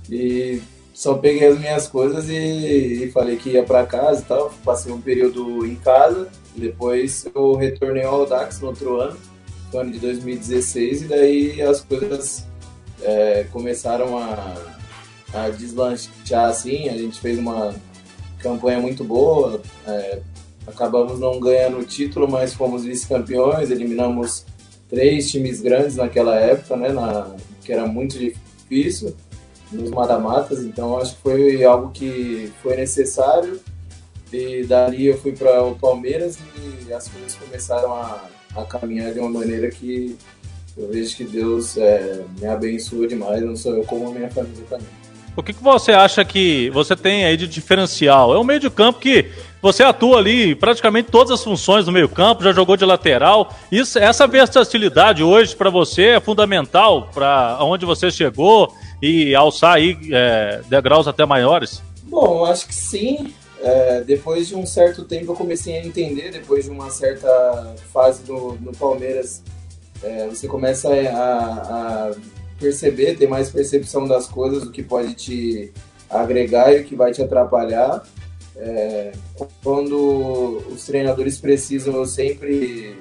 E 0.09 0.61
só 0.93 1.15
peguei 1.15 1.45
as 1.45 1.59
minhas 1.59 1.89
coisas 1.89 2.29
e, 2.29 3.03
e 3.03 3.11
falei 3.11 3.35
que 3.35 3.49
ia 3.49 3.63
para 3.63 3.85
casa 3.85 4.21
e 4.21 4.23
tal. 4.23 4.53
Passei 4.63 4.93
um 4.93 5.01
período 5.01 5.65
em 5.65 5.75
casa, 5.75 6.29
depois 6.55 7.27
eu 7.35 7.55
retornei 7.55 8.03
ao 8.03 8.21
Audax 8.21 8.61
no 8.61 8.67
outro 8.67 9.01
ano, 9.01 9.17
no 9.73 9.79
ano 9.79 9.91
de 9.91 9.99
2016, 9.99 11.01
e 11.01 11.05
daí 11.05 11.61
as 11.61 11.81
coisas 11.81 12.47
é, 13.01 13.45
começaram 13.51 14.17
a, 14.17 14.55
a 15.33 15.49
deslanchar 15.49 16.45
assim. 16.45 16.87
A 16.87 16.97
gente 16.97 17.19
fez 17.19 17.37
uma 17.37 17.75
campanha 18.39 18.79
muito 18.79 19.03
boa, 19.03 19.61
é, 19.85 20.21
Acabamos 20.67 21.19
não 21.19 21.39
ganhando 21.39 21.79
o 21.79 21.85
título, 21.85 22.27
mas 22.29 22.53
fomos 22.53 22.83
vice-campeões, 22.83 23.69
eliminamos 23.69 24.45
três 24.89 25.29
times 25.29 25.61
grandes 25.61 25.95
naquela 25.95 26.35
época, 26.35 26.75
né, 26.75 26.89
na, 26.89 27.35
que 27.63 27.71
era 27.71 27.85
muito 27.85 28.17
difícil 28.17 29.15
nos 29.71 29.89
mata-matas, 29.89 30.63
então 30.63 30.97
acho 30.97 31.15
que 31.15 31.21
foi 31.21 31.63
algo 31.63 31.91
que 31.91 32.51
foi 32.61 32.75
necessário. 32.75 33.59
E 34.31 34.63
dali 34.63 35.05
eu 35.05 35.17
fui 35.17 35.31
para 35.31 35.63
o 35.63 35.75
Palmeiras 35.75 36.37
e 36.87 36.91
as 36.91 37.07
coisas 37.07 37.35
começaram 37.35 37.93
a, 37.93 38.25
a, 38.55 38.65
caminhar 38.65 39.13
de 39.13 39.19
uma 39.19 39.29
maneira 39.29 39.69
que 39.69 40.17
eu 40.75 40.89
vejo 40.89 41.15
que 41.15 41.23
Deus 41.23 41.77
é, 41.77 42.25
me 42.37 42.45
abençoa 42.45 43.07
demais, 43.07 43.41
não 43.41 43.55
sou 43.55 43.75
eu 43.75 43.83
como 43.85 44.09
a 44.09 44.11
minha 44.11 44.29
família 44.29 44.63
também. 44.69 44.87
O 45.35 45.43
que, 45.43 45.51
que 45.51 45.61
você 45.61 45.91
acha 45.91 46.23
que 46.23 46.69
você 46.69 46.95
tem 46.95 47.25
aí 47.25 47.35
de 47.35 47.45
diferencial? 47.45 48.33
É 48.33 48.39
um 48.39 48.43
meio 48.43 48.59
de 48.59 48.69
campo 48.69 48.99
que 48.99 49.29
você 49.61 49.83
atua 49.83 50.19
ali 50.19 50.55
praticamente 50.55 51.11
todas 51.11 51.31
as 51.31 51.43
funções 51.43 51.85
do 51.85 51.91
meio 51.91 52.07
campo, 52.07 52.43
já 52.43 52.53
jogou 52.53 52.77
de 52.77 52.85
lateral. 52.85 53.53
Isso, 53.69 53.99
essa 53.99 54.25
versatilidade 54.27 55.23
hoje 55.23 55.53
para 55.53 55.69
você 55.69 56.09
é 56.09 56.19
fundamental 56.21 57.09
para 57.13 57.57
onde 57.61 57.85
você 57.85 58.09
chegou 58.09 58.73
e 59.01 59.35
alçar 59.35 59.73
aí 59.73 59.97
é, 60.11 60.61
degraus 60.69 61.05
até 61.05 61.25
maiores? 61.25 61.81
Bom, 62.03 62.45
acho 62.45 62.67
que 62.67 62.75
sim. 62.75 63.33
É, 63.61 64.01
depois 64.01 64.47
de 64.47 64.55
um 64.55 64.65
certo 64.65 65.03
tempo 65.03 65.31
eu 65.31 65.35
comecei 65.35 65.75
a 65.77 65.85
entender, 65.85 66.31
depois 66.31 66.65
de 66.65 66.71
uma 66.71 66.89
certa 66.91 67.75
fase 67.91 68.21
no, 68.27 68.53
no 68.55 68.71
Palmeiras, 68.71 69.43
é, 70.03 70.27
você 70.27 70.47
começa 70.47 70.89
a, 70.89 72.11
a 72.11 72.11
perceber, 72.59 73.15
ter 73.15 73.27
mais 73.27 73.49
percepção 73.49 74.07
das 74.07 74.27
coisas, 74.27 74.63
do 74.63 74.71
que 74.71 74.83
pode 74.83 75.13
te 75.15 75.73
agregar 76.09 76.73
e 76.73 76.81
o 76.81 76.83
que 76.83 76.95
vai 76.95 77.11
te 77.11 77.21
atrapalhar. 77.21 78.03
É, 78.57 79.11
quando 79.63 80.63
os 80.71 80.85
treinadores 80.85 81.37
precisam, 81.37 81.95
eu 81.95 82.05
sempre 82.05 82.95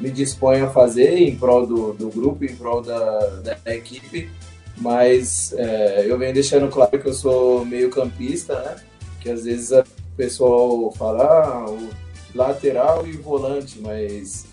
me 0.00 0.10
disponho 0.10 0.66
a 0.66 0.70
fazer 0.70 1.18
em 1.18 1.36
prol 1.36 1.66
do, 1.66 1.92
do 1.92 2.08
grupo, 2.08 2.44
em 2.44 2.54
prol 2.54 2.82
da, 2.82 3.18
da 3.64 3.74
equipe, 3.74 4.30
mas 4.76 5.52
é, 5.56 6.06
eu 6.08 6.16
venho 6.18 6.32
deixando 6.32 6.68
claro 6.68 6.98
que 6.98 7.06
eu 7.06 7.12
sou 7.12 7.64
meio 7.64 7.90
campista, 7.90 8.60
né? 8.60 8.76
Que 9.20 9.30
às 9.30 9.44
vezes 9.44 9.72
o 9.72 9.84
pessoal 10.16 10.92
fala 10.92 11.24
ah, 11.24 11.66
o 11.68 11.88
lateral 12.34 13.06
e 13.06 13.12
volante, 13.12 13.80
mas 13.80 14.46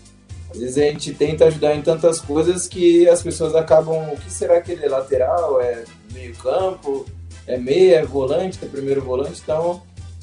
às 0.50 0.58
vezes 0.58 0.78
a 0.78 0.82
gente 0.82 1.12
tenta 1.14 1.46
ajudar 1.46 1.74
em 1.74 1.82
tantas 1.82 2.20
coisas 2.20 2.68
que 2.68 3.08
as 3.08 3.22
pessoas 3.22 3.54
acabam. 3.54 4.12
O 4.12 4.16
que 4.16 4.32
será 4.32 4.60
que 4.60 4.72
ele 4.72 4.84
é 4.84 4.88
lateral? 4.88 5.60
É 5.60 5.84
meio-campo? 6.12 7.06
É 7.46 7.58
meia? 7.58 7.96
É 7.96 8.04
volante? 8.04 8.58
É 8.62 8.68
primeiro 8.68 9.02
volante? 9.02 9.40
Então, 9.42 9.82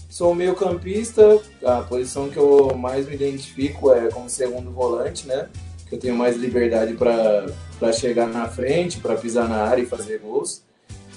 sou 0.10 0.34
meio-campista. 0.34 1.40
A 1.64 1.82
posição 1.82 2.30
que 2.30 2.38
eu 2.38 2.76
mais 2.76 3.08
me 3.08 3.16
identifico 3.16 3.92
é 3.92 4.10
como 4.10 4.30
segundo 4.30 4.72
volante, 4.72 5.28
né? 5.28 5.50
Que 5.88 5.96
eu 5.96 6.00
tenho 6.00 6.16
mais 6.16 6.38
liberdade 6.38 6.94
para 6.94 7.94
chegar 7.94 8.28
na 8.28 8.48
frente, 8.48 9.00
para 9.00 9.16
pisar 9.16 9.48
na 9.48 9.64
área 9.64 9.84
e 9.84 9.86
fazer 9.86 10.20
gols. 10.20 10.64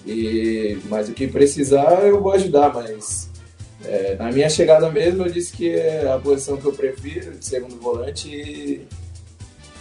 E, 0.07 0.79
mas 0.89 1.09
o 1.09 1.13
que 1.13 1.27
precisar 1.27 2.07
eu 2.07 2.21
vou 2.21 2.33
ajudar, 2.33 2.73
mas 2.73 3.31
é, 3.85 4.17
na 4.17 4.31
minha 4.33 4.49
chegada 4.49 4.91
mesmo, 4.91 5.25
eu 5.25 5.31
disse 5.31 5.53
que 5.53 5.71
é 5.71 6.11
a 6.11 6.19
posição 6.19 6.57
que 6.57 6.65
eu 6.65 6.73
prefiro, 6.73 7.33
de 7.33 7.45
segundo 7.45 7.77
volante, 7.79 8.29
e 8.29 8.87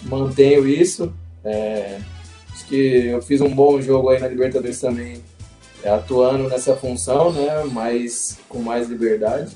mantenho 0.03 0.67
isso. 0.67 1.13
É, 1.43 1.99
acho 2.51 2.65
que 2.67 3.07
eu 3.07 3.21
fiz 3.21 3.41
um 3.41 3.53
bom 3.53 3.81
jogo 3.81 4.09
aí 4.09 4.19
na 4.19 4.27
Libertadores 4.27 4.79
também, 4.79 5.23
é, 5.83 5.89
atuando 5.89 6.49
nessa 6.49 6.75
função, 6.75 7.31
né, 7.31 7.63
mas 7.71 8.39
com 8.49 8.59
mais 8.59 8.89
liberdade. 8.89 9.51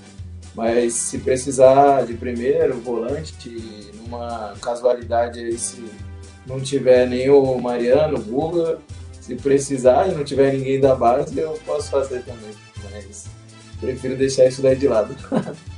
Mas 0.56 0.94
se 0.94 1.20
precisar 1.20 2.06
de 2.06 2.14
primeiro, 2.16 2.80
volante, 2.80 3.92
numa 3.96 4.56
casualidade 4.62 5.40
aí, 5.40 5.58
se 5.58 5.84
não 6.46 6.60
tiver 6.60 7.08
nem 7.08 7.30
o 7.30 7.58
Mariano, 7.60 8.18
o 8.18 8.22
Guga, 8.22 8.80
se 9.22 9.36
precisar 9.36 10.10
e 10.10 10.12
não 10.12 10.24
tiver 10.24 10.54
ninguém 10.54 10.80
da 10.80 10.96
base, 10.96 11.38
eu 11.38 11.58
posso 11.66 11.92
fazer 11.92 12.24
também. 12.24 12.50
Mas 12.92 13.28
prefiro 13.80 14.16
deixar 14.16 14.46
isso 14.46 14.62
daí 14.62 14.76
de 14.76 14.88
lado. 14.88 15.16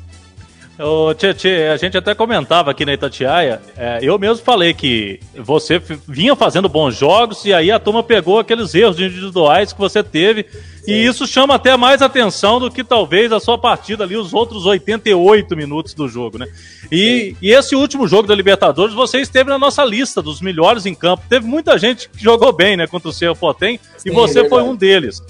Ô, 0.84 1.14
tchê, 1.14 1.70
a 1.72 1.78
gente 1.78 1.96
até 1.96 2.16
comentava 2.16 2.72
aqui 2.72 2.84
na 2.86 2.94
Itatiaia, 2.94 3.62
é, 3.78 4.00
eu 4.02 4.18
mesmo 4.18 4.44
falei 4.44 4.74
que 4.74 5.20
você 5.36 5.80
vinha 6.08 6.36
fazendo 6.36 6.68
bons 6.68 6.96
jogos 6.96 7.46
e 7.46 7.54
aí 7.54 7.70
a 7.70 7.78
turma 7.78 8.02
pegou 8.02 8.40
aqueles 8.40 8.74
erros 8.74 9.00
individuais 9.00 9.72
que 9.72 9.80
você 9.80 10.02
teve 10.02 10.44
Sim. 10.84 10.92
e 10.92 11.06
isso 11.06 11.28
chama 11.28 11.54
até 11.54 11.78
mais 11.78 12.02
atenção 12.02 12.60
do 12.60 12.72
que 12.72 12.84
talvez 12.84 13.32
a 13.32 13.40
sua 13.40 13.60
partida 13.60 14.06
ali, 14.06 14.16
os 14.16 14.34
outros 14.34 14.66
88 14.66 15.56
minutos 15.56 15.94
do 15.94 16.08
jogo, 16.08 16.40
né? 16.40 16.48
E, 16.92 17.36
e 17.40 17.52
esse 17.52 17.76
último 17.76 18.08
jogo 18.08 18.28
da 18.28 18.34
Libertadores, 18.34 18.96
você 18.96 19.20
esteve 19.20 19.52
na 19.52 19.60
nossa 19.60 19.86
lista 19.86 20.20
dos 20.20 20.42
melhores 20.42 20.88
em 20.88 20.96
campo. 20.96 21.24
Teve 21.30 21.46
muita 21.46 21.78
gente 21.78 22.10
que 22.10 22.24
jogou 22.24 22.52
bem, 22.52 22.76
né, 22.76 22.88
contra 22.88 23.10
o 23.10 23.14
Cerro 23.14 23.36
Potem 23.36 23.80
e 24.04 24.10
você 24.10 24.50
foi 24.50 24.64
um 24.64 24.76
deles. 24.76 25.22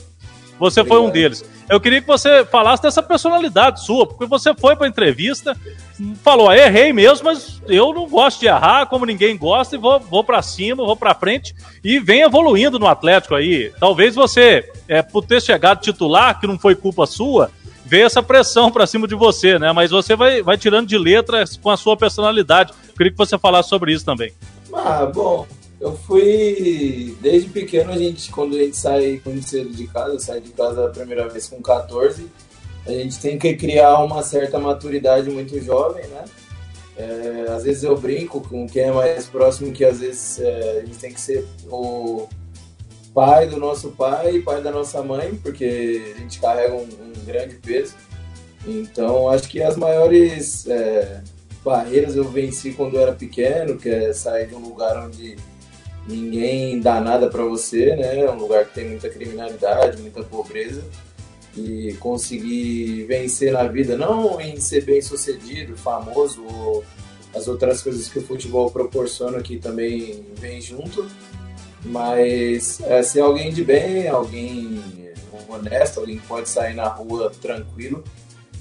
Você 0.62 0.82
Obrigado. 0.82 1.00
foi 1.00 1.10
um 1.10 1.12
deles. 1.12 1.44
Eu 1.68 1.82
queria 1.82 2.00
que 2.00 2.08
você 2.08 2.46
falasse 2.46 2.84
dessa 2.84 3.02
personalidade 3.02 3.84
sua, 3.84 4.06
porque 4.06 4.28
você 4.28 4.54
foi 4.54 4.76
para 4.76 4.88
entrevista, 4.88 5.58
falou, 6.24 6.54
errei 6.54 6.94
mesmo, 6.94 7.26
mas 7.26 7.60
eu 7.68 7.92
não 7.92 8.08
gosto 8.08 8.42
de 8.42 8.46
errar, 8.46 8.86
como 8.86 9.04
ninguém 9.04 9.36
gosta, 9.36 9.76
e 9.76 9.80
vou, 9.80 10.00
vou 10.00 10.24
para 10.24 10.40
cima, 10.44 10.86
vou 10.86 10.96
para 10.96 11.16
frente 11.16 11.56
e 11.84 11.98
vem 11.98 12.22
evoluindo 12.22 12.78
no 12.78 12.86
Atlético 12.86 13.34
aí. 13.34 13.74
Talvez 13.80 14.14
você, 14.14 14.72
é, 14.88 15.02
por 15.02 15.26
ter 15.26 15.42
chegado 15.42 15.82
titular, 15.82 16.40
que 16.40 16.46
não 16.46 16.60
foi 16.60 16.76
culpa 16.76 17.08
sua, 17.08 17.50
vê 17.84 18.02
essa 18.02 18.22
pressão 18.22 18.70
para 18.70 18.86
cima 18.86 19.08
de 19.08 19.16
você, 19.16 19.58
né? 19.58 19.72
Mas 19.72 19.90
você 19.90 20.16
vai, 20.16 20.44
vai 20.44 20.60
tirando 20.60 20.88
de 20.88 20.98
letras 20.98 21.58
com 21.58 21.72
a 21.72 21.78
sua 21.78 21.98
personalidade. 21.98 22.72
Eu 22.88 22.94
queria 22.96 23.12
que 23.12 23.18
você 23.18 23.36
falasse 23.40 23.68
sobre 23.68 23.94
isso 23.94 24.06
também. 24.06 24.32
Ah, 24.72 25.08
bom, 25.12 25.48
eu 25.82 25.98
fui. 25.98 27.18
Desde 27.20 27.50
pequeno, 27.50 27.92
a 27.92 27.98
gente, 27.98 28.32
quando 28.32 28.56
a 28.56 28.60
gente 28.60 28.78
sai 28.78 29.20
muito 29.26 29.50
cedo 29.50 29.72
de 29.72 29.88
casa, 29.88 30.20
sai 30.20 30.40
de 30.40 30.52
casa 30.52 30.86
a 30.86 30.90
primeira 30.90 31.28
vez 31.28 31.50
com 31.50 31.62
14, 31.62 32.28
a 32.86 32.92
gente 32.92 33.20
tem 33.20 33.38
que 33.38 33.56
criar 33.56 33.98
uma 34.04 34.22
certa 34.22 34.60
maturidade 34.60 35.30
muito 35.30 35.60
jovem, 35.60 36.06
né? 36.08 36.24
É, 36.96 37.46
às 37.50 37.64
vezes 37.64 37.84
eu 37.84 37.98
brinco 37.98 38.42
com 38.42 38.68
quem 38.68 38.84
é 38.84 38.92
mais 38.92 39.26
próximo 39.26 39.72
que 39.72 39.84
às 39.84 40.00
vezes 40.00 40.40
é, 40.40 40.82
a 40.82 40.86
gente 40.86 40.98
tem 41.00 41.14
que 41.14 41.22
ser 41.22 41.48
o 41.68 42.28
pai 43.14 43.48
do 43.48 43.58
nosso 43.58 43.90
pai 43.92 44.36
e 44.36 44.42
pai 44.42 44.62
da 44.62 44.72
nossa 44.72 45.02
mãe, 45.02 45.34
porque 45.42 46.14
a 46.16 46.20
gente 46.20 46.40
carrega 46.40 46.76
um, 46.76 46.84
um 46.84 47.26
grande 47.26 47.56
peso. 47.56 47.96
Então 48.68 49.30
acho 49.30 49.50
que 49.50 49.64
as 49.64 49.76
maiores 49.76 50.68
é, 50.68 51.24
barreiras 51.66 52.16
eu 52.16 52.26
venci 52.26 52.72
quando 52.74 52.96
eu 52.96 53.02
era 53.02 53.14
pequeno, 53.14 53.78
que 53.78 53.90
é 53.90 54.14
sair 54.14 54.48
de 54.48 54.54
um 54.54 54.60
lugar 54.60 55.04
onde 55.04 55.38
ninguém 56.12 56.80
dá 56.80 57.00
nada 57.00 57.28
para 57.30 57.44
você, 57.44 57.96
né? 57.96 58.20
É 58.20 58.32
um 58.32 58.38
lugar 58.38 58.66
que 58.66 58.74
tem 58.74 58.90
muita 58.90 59.10
criminalidade, 59.10 60.02
muita 60.02 60.22
pobreza 60.24 60.84
e 61.56 61.94
conseguir 62.00 63.06
vencer 63.06 63.52
na 63.52 63.64
vida, 63.64 63.98
não 63.98 64.40
em 64.40 64.60
ser 64.60 64.84
bem 64.86 65.02
sucedido, 65.02 65.76
famoso 65.76 66.44
ou 66.46 66.84
as 67.34 67.48
outras 67.48 67.82
coisas 67.82 68.08
que 68.08 68.20
o 68.20 68.22
futebol 68.22 68.70
proporciona 68.72 69.42
que 69.42 69.58
também 69.58 70.26
vem 70.38 70.62
junto, 70.62 71.06
mas 71.86 72.80
é, 72.82 73.02
ser 73.04 73.22
alguém 73.22 73.52
de 73.52 73.64
bem, 73.64 74.08
alguém 74.08 74.82
honesto, 75.48 76.00
alguém 76.00 76.18
que 76.18 76.28
pode 76.28 76.50
sair 76.50 76.74
na 76.74 76.88
rua 76.88 77.32
tranquilo 77.42 78.04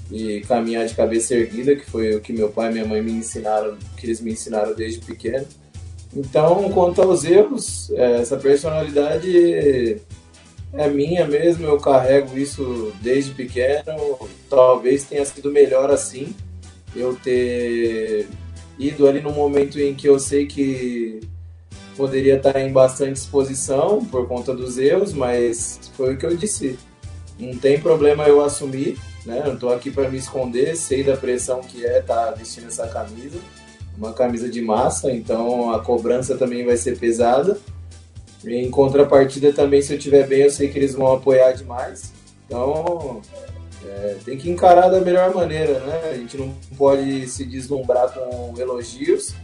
e 0.09 0.41
caminhar 0.41 0.85
de 0.85 0.93
cabeça 0.93 1.33
erguida, 1.33 1.75
que 1.75 1.89
foi 1.89 2.15
o 2.15 2.21
que 2.21 2.33
meu 2.33 2.49
pai 2.49 2.69
e 2.69 2.73
minha 2.73 2.85
mãe 2.85 3.01
me 3.01 3.11
ensinaram, 3.11 3.77
que 3.95 4.05
eles 4.05 4.19
me 4.19 4.31
ensinaram 4.31 4.73
desde 4.73 4.99
pequeno. 4.99 5.45
Então, 6.15 6.69
quanto 6.71 7.01
aos 7.01 7.23
erros, 7.23 7.89
é, 7.91 8.21
essa 8.21 8.35
personalidade 8.35 10.01
é 10.73 10.89
minha 10.89 11.25
mesmo, 11.25 11.65
eu 11.65 11.77
carrego 11.77 12.37
isso 12.37 12.93
desde 13.01 13.31
pequeno. 13.31 14.19
Talvez 14.49 15.05
tenha 15.05 15.25
sido 15.25 15.51
melhor 15.51 15.89
assim, 15.89 16.35
eu 16.95 17.15
ter 17.15 18.27
ido 18.77 19.07
ali 19.07 19.21
no 19.21 19.31
momento 19.31 19.79
em 19.79 19.93
que 19.93 20.07
eu 20.07 20.19
sei 20.19 20.45
que 20.45 21.21
poderia 21.95 22.37
estar 22.37 22.59
em 22.59 22.71
bastante 22.71 23.17
exposição 23.17 24.03
por 24.05 24.27
conta 24.27 24.53
dos 24.53 24.77
erros, 24.77 25.13
mas 25.13 25.91
foi 25.95 26.13
o 26.15 26.17
que 26.17 26.25
eu 26.25 26.35
disse. 26.35 26.77
Não 27.39 27.57
tem 27.57 27.79
problema 27.79 28.27
eu 28.27 28.43
assumir, 28.43 28.97
né? 29.25 29.41
Não 29.45 29.53
estou 29.53 29.73
aqui 29.73 29.89
para 29.89 30.09
me 30.09 30.17
esconder, 30.17 30.75
sei 30.75 31.03
da 31.03 31.15
pressão 31.15 31.61
que 31.61 31.85
é 31.85 31.99
estar 31.99 32.27
tá 32.27 32.31
vestindo 32.31 32.67
essa 32.67 32.87
camisa 32.87 33.39
uma 34.01 34.13
camisa 34.13 34.49
de 34.49 34.61
massa, 34.61 35.11
então 35.11 35.71
a 35.71 35.79
cobrança 35.79 36.35
também 36.35 36.65
vai 36.65 36.75
ser 36.75 36.97
pesada. 36.97 37.59
Em 38.43 38.69
contrapartida 38.71 39.53
também, 39.53 39.79
se 39.83 39.93
eu 39.93 39.97
estiver 39.97 40.25
bem, 40.25 40.41
eu 40.41 40.49
sei 40.49 40.69
que 40.69 40.79
eles 40.79 40.95
vão 40.95 41.13
apoiar 41.13 41.51
demais. 41.51 42.11
Então, 42.47 43.21
é, 43.85 44.15
tem 44.25 44.35
que 44.39 44.49
encarar 44.49 44.89
da 44.89 44.99
melhor 44.99 45.35
maneira, 45.35 45.79
né? 45.81 46.09
A 46.11 46.15
gente 46.15 46.35
não 46.35 46.51
pode 46.75 47.27
se 47.27 47.45
deslumbrar 47.45 48.11
com 48.11 48.55
elogios 48.57 49.35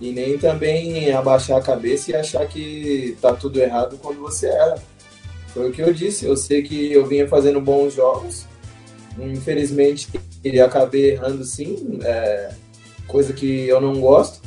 e 0.00 0.10
nem 0.10 0.38
também 0.38 1.12
abaixar 1.12 1.58
a 1.58 1.62
cabeça 1.62 2.10
e 2.10 2.14
achar 2.14 2.46
que 2.48 3.18
tá 3.20 3.34
tudo 3.34 3.60
errado 3.60 3.98
quando 4.02 4.20
você 4.20 4.46
erra. 4.46 4.82
Foi 5.48 5.68
o 5.68 5.72
que 5.72 5.82
eu 5.82 5.92
disse, 5.92 6.24
eu 6.24 6.36
sei 6.36 6.62
que 6.62 6.90
eu 6.90 7.06
vinha 7.06 7.28
fazendo 7.28 7.60
bons 7.60 7.94
jogos, 7.94 8.46
infelizmente 9.18 10.08
acabei 10.64 11.12
errando 11.12 11.44
sim, 11.44 11.98
é, 12.02 12.50
coisa 13.06 13.32
que 13.32 13.68
eu 13.68 13.80
não 13.80 14.00
gosto, 14.00 14.40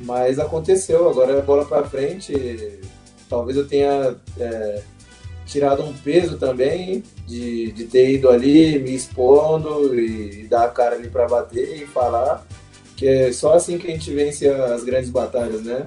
mas 0.00 0.38
aconteceu. 0.38 1.08
Agora 1.08 1.32
é 1.32 1.42
bola 1.42 1.64
para 1.64 1.88
frente. 1.88 2.80
Talvez 3.28 3.56
eu 3.56 3.66
tenha 3.66 4.16
é, 4.38 4.82
tirado 5.44 5.82
um 5.82 5.92
peso 5.92 6.38
também 6.38 7.02
de, 7.26 7.72
de 7.72 7.84
ter 7.84 8.10
ido 8.10 8.28
ali 8.28 8.78
me 8.78 8.94
expondo 8.94 9.98
e, 9.98 10.46
dar 10.48 10.64
a 10.64 10.68
cara 10.68 10.96
ali 10.96 11.08
para 11.08 11.26
bater 11.26 11.82
e 11.82 11.86
falar. 11.86 12.46
Que 12.96 13.06
é 13.06 13.32
só 13.32 13.54
assim 13.54 13.78
que 13.78 13.86
a 13.86 13.90
gente 13.90 14.12
vence 14.12 14.48
as 14.48 14.82
grandes 14.82 15.10
batalhas, 15.10 15.62
né? 15.62 15.86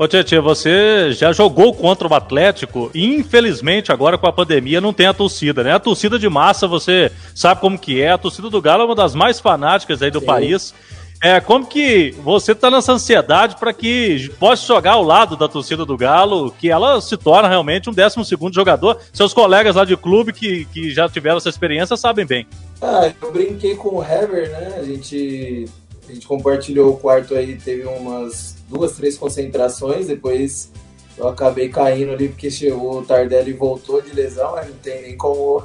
Ô 0.00 0.08
Tietchan, 0.08 0.40
você 0.40 1.12
já 1.12 1.30
jogou 1.30 1.74
contra 1.74 2.08
o 2.08 2.14
Atlético 2.14 2.90
e 2.94 3.04
infelizmente 3.04 3.92
agora 3.92 4.16
com 4.16 4.26
a 4.26 4.32
pandemia 4.32 4.80
não 4.80 4.94
tem 4.94 5.06
a 5.06 5.12
torcida, 5.12 5.62
né? 5.62 5.74
A 5.74 5.78
torcida 5.78 6.18
de 6.18 6.26
massa, 6.26 6.66
você 6.66 7.12
sabe 7.34 7.60
como 7.60 7.78
que 7.78 8.00
é, 8.00 8.10
a 8.10 8.16
torcida 8.16 8.48
do 8.48 8.62
Galo 8.62 8.84
é 8.84 8.86
uma 8.86 8.94
das 8.94 9.14
mais 9.14 9.38
fanáticas 9.38 10.00
aí 10.00 10.10
do 10.10 10.20
Sim. 10.20 10.24
país. 10.24 10.74
É, 11.22 11.38
como 11.38 11.66
que 11.66 12.12
você 12.24 12.52
está 12.52 12.70
nessa 12.70 12.92
ansiedade 12.92 13.56
para 13.56 13.74
que 13.74 14.30
possa 14.40 14.66
jogar 14.66 14.92
ao 14.92 15.02
lado 15.02 15.36
da 15.36 15.46
torcida 15.46 15.84
do 15.84 15.98
Galo, 15.98 16.50
que 16.50 16.70
ela 16.70 16.98
se 17.02 17.18
torna 17.18 17.46
realmente 17.46 17.90
um 17.90 17.92
12 17.92 18.24
segundo 18.24 18.54
jogador? 18.54 18.98
Seus 19.12 19.34
colegas 19.34 19.76
lá 19.76 19.84
de 19.84 19.98
clube 19.98 20.32
que, 20.32 20.64
que 20.72 20.90
já 20.92 21.10
tiveram 21.10 21.36
essa 21.36 21.50
experiência 21.50 21.94
sabem 21.94 22.24
bem. 22.24 22.46
Ah, 22.80 23.12
eu 23.20 23.30
brinquei 23.30 23.76
com 23.76 23.96
o 23.96 24.02
Hever, 24.02 24.48
né? 24.48 24.76
A 24.78 24.82
gente, 24.82 25.68
a 26.08 26.12
gente 26.14 26.26
compartilhou 26.26 26.94
o 26.94 26.96
quarto 26.96 27.34
aí, 27.34 27.58
teve 27.58 27.84
umas 27.84 28.59
duas, 28.70 28.92
três 28.92 29.18
concentrações, 29.18 30.06
depois 30.06 30.70
eu 31.18 31.28
acabei 31.28 31.68
caindo 31.68 32.12
ali 32.12 32.28
porque 32.28 32.50
chegou 32.50 33.00
o 33.00 33.04
Tardelli 33.04 33.52
voltou 33.52 34.00
de 34.00 34.14
lesão, 34.14 34.52
mas 34.52 34.68
não 34.68 34.76
tem 34.76 35.02
nem 35.02 35.16
como 35.16 35.62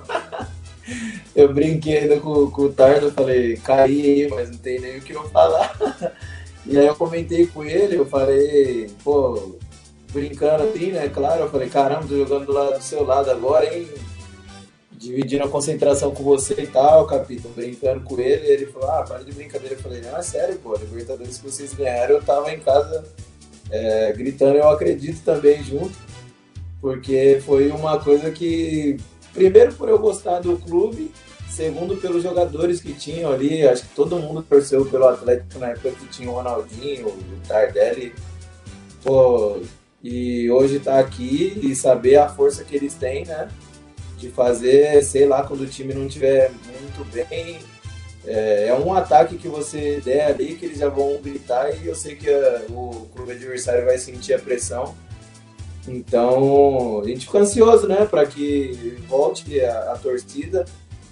eu 1.35 1.53
brinquei 1.53 1.99
ainda 1.99 2.19
com, 2.19 2.49
com 2.49 2.63
o 2.63 2.73
Tardo, 2.73 3.11
falei, 3.11 3.55
caí 3.57 4.01
aí, 4.01 4.29
mas 4.29 4.49
não 4.49 4.57
tem 4.57 4.79
nem 4.79 4.97
o 4.97 5.01
que 5.01 5.13
eu 5.13 5.23
falar. 5.29 5.77
E 6.67 6.79
aí 6.79 6.87
eu 6.87 6.95
comentei 6.95 7.45
com 7.45 7.63
ele, 7.63 7.95
eu 7.95 8.07
falei, 8.07 8.89
pô, 9.03 9.55
brincando 10.11 10.63
assim, 10.63 10.91
né? 10.91 11.07
Claro, 11.09 11.41
eu 11.41 11.49
falei, 11.51 11.69
caramba, 11.69 12.07
tô 12.07 12.17
jogando 12.17 12.47
do, 12.47 12.53
lado, 12.53 12.77
do 12.79 12.83
seu 12.83 13.03
lado 13.03 13.29
agora, 13.29 13.71
hein? 13.71 13.87
Dividindo 15.05 15.43
a 15.43 15.47
concentração 15.47 16.11
com 16.11 16.23
você 16.23 16.55
e 16.61 16.67
tal, 16.67 17.05
capitão, 17.05 17.51
brincando 17.51 18.01
com 18.01 18.19
ele. 18.19 18.47
ele 18.47 18.65
falou, 18.67 18.89
ah, 18.89 19.03
para 19.03 19.23
de 19.23 19.31
brincadeira. 19.31 19.75
Eu 19.75 19.79
falei, 19.79 20.01
não, 20.01 20.17
é 20.17 20.21
sério, 20.21 20.57
pô, 20.57 20.75
Libertadores 20.75 21.37
que 21.37 21.49
vocês 21.49 21.73
ganharam, 21.73 22.15
eu 22.15 22.23
tava 22.23 22.51
em 22.51 22.59
casa 22.59 23.05
é, 23.69 24.13
gritando, 24.13 24.57
eu 24.57 24.69
acredito 24.69 25.23
também 25.23 25.63
junto, 25.63 25.95
porque 26.81 27.41
foi 27.45 27.69
uma 27.69 27.99
coisa 27.99 28.31
que 28.31 28.97
Primeiro 29.35 29.73
por 29.73 29.89
eu 29.89 29.99
gostar 29.99 30.39
do 30.39 30.57
clube, 30.57 31.11
segundo 31.49 31.97
pelos 31.97 32.23
jogadores 32.23 32.79
que 32.79 32.93
tinham 32.93 33.29
ali, 33.29 33.67
acho 33.67 33.83
que 33.83 33.93
todo 33.93 34.17
mundo 34.17 34.41
torceu 34.41 34.85
pelo 34.85 35.09
Atlético 35.09 35.59
na 35.59 35.71
época 35.71 35.91
que 35.91 36.07
tinha 36.07 36.31
o 36.31 36.35
Ronaldinho, 36.35 37.07
o 37.09 37.23
Tardelli, 37.45 38.15
pô, 39.03 39.57
e 40.01 40.49
hoje 40.49 40.79
tá 40.79 40.99
aqui 40.99 41.59
e 41.61 41.75
saber 41.75 42.15
a 42.15 42.29
força 42.29 42.63
que 42.63 42.77
eles 42.77 42.93
têm, 42.93 43.25
né, 43.25 43.49
de 44.17 44.29
fazer, 44.29 45.03
sei 45.03 45.25
lá, 45.25 45.43
quando 45.43 45.61
o 45.61 45.67
time 45.67 45.93
não 45.93 46.07
estiver 46.07 46.51
muito 46.51 47.05
bem, 47.11 47.59
é, 48.25 48.67
é, 48.67 48.73
um 48.73 48.93
ataque 48.93 49.37
que 49.37 49.47
você 49.47 50.01
der 50.03 50.27
ali 50.27 50.55
que 50.55 50.65
eles 50.65 50.79
já 50.79 50.89
vão 50.89 51.19
gritar 51.21 51.71
e 51.75 51.87
eu 51.87 51.95
sei 51.95 52.15
que 52.15 52.27
a, 52.27 52.31
eh, 52.31 52.65
o 52.69 53.07
clube 53.13 53.33
adversário 53.33 53.85
vai 53.85 53.99
sentir 53.99 54.33
a 54.33 54.39
pressão 54.39 54.95
então, 55.87 57.01
a 57.01 57.07
gente 57.07 57.25
fica 57.25 57.39
ansioso, 57.39 57.87
né, 57.87 58.05
para 58.05 58.25
que 58.25 58.97
volte 59.07 59.61
a, 59.61 59.93
a, 59.93 59.97
torcida, 59.97 60.65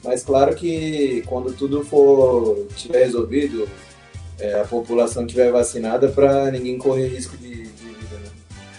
mas 0.04 0.24
claro 0.24 0.56
que 0.56 1.24
quando 1.28 1.54
tudo 1.54 1.84
for 1.84 2.68
tiver 2.76 3.06
resolvido, 3.06 3.68
é, 4.40 4.60
a 4.60 4.66
população 4.66 5.28
tiver 5.28 5.52
vacinada, 5.52 6.10
para 6.10 6.50
ninguém 6.52 6.78
correr 6.78 7.08
risco 7.08 7.38
de. 7.38 7.63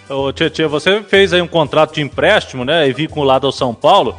Ô, 0.08 0.32
Tietchan, 0.32 0.68
você 0.68 1.02
fez 1.02 1.32
aí 1.32 1.40
um 1.40 1.48
contrato 1.48 1.94
de 1.94 2.02
empréstimo, 2.02 2.64
né, 2.64 2.88
e 2.88 2.92
vinculado 2.92 3.46
ao 3.46 3.52
São 3.52 3.74
Paulo. 3.74 4.16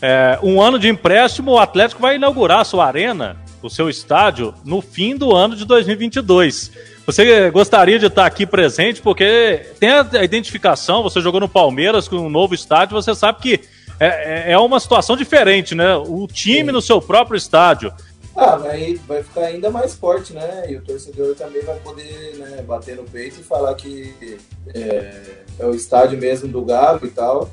É, 0.00 0.38
um 0.42 0.60
ano 0.60 0.78
de 0.78 0.88
empréstimo, 0.88 1.52
o 1.52 1.58
Atlético 1.58 2.02
vai 2.02 2.16
inaugurar 2.16 2.60
a 2.60 2.64
sua 2.64 2.86
arena, 2.86 3.36
o 3.62 3.70
seu 3.70 3.88
estádio, 3.88 4.54
no 4.64 4.80
fim 4.80 5.16
do 5.16 5.34
ano 5.34 5.56
de 5.56 5.64
2022. 5.64 6.70
Você 7.06 7.50
gostaria 7.50 7.98
de 7.98 8.06
estar 8.06 8.26
aqui 8.26 8.46
presente, 8.46 9.00
porque 9.00 9.66
tem 9.80 9.90
a 9.90 10.22
identificação, 10.22 11.02
você 11.02 11.20
jogou 11.20 11.40
no 11.40 11.48
Palmeiras 11.48 12.06
com 12.06 12.16
um 12.16 12.30
novo 12.30 12.54
estádio, 12.54 12.94
você 12.94 13.14
sabe 13.14 13.40
que 13.40 13.60
é, 13.98 14.50
é, 14.50 14.52
é 14.52 14.58
uma 14.58 14.80
situação 14.80 15.16
diferente, 15.16 15.74
né? 15.74 15.96
O 15.96 16.26
time 16.26 16.72
no 16.72 16.82
seu 16.82 17.00
próprio 17.00 17.36
estádio. 17.36 17.92
Ah, 18.36 18.56
vai, 18.56 18.94
vai 19.06 19.22
ficar 19.22 19.42
ainda 19.42 19.70
mais 19.70 19.94
forte, 19.94 20.32
né? 20.32 20.64
E 20.68 20.76
o 20.76 20.82
torcedor 20.82 21.36
também 21.36 21.62
vai 21.62 21.78
poder 21.78 22.36
né, 22.36 22.62
bater 22.62 22.96
no 22.96 23.04
peito 23.04 23.40
e 23.40 23.44
falar 23.44 23.74
que 23.74 24.38
é, 24.74 25.44
é 25.58 25.66
o 25.66 25.74
estádio 25.74 26.18
mesmo 26.18 26.48
do 26.48 26.64
Galo 26.64 27.00
e 27.04 27.10
tal. 27.10 27.50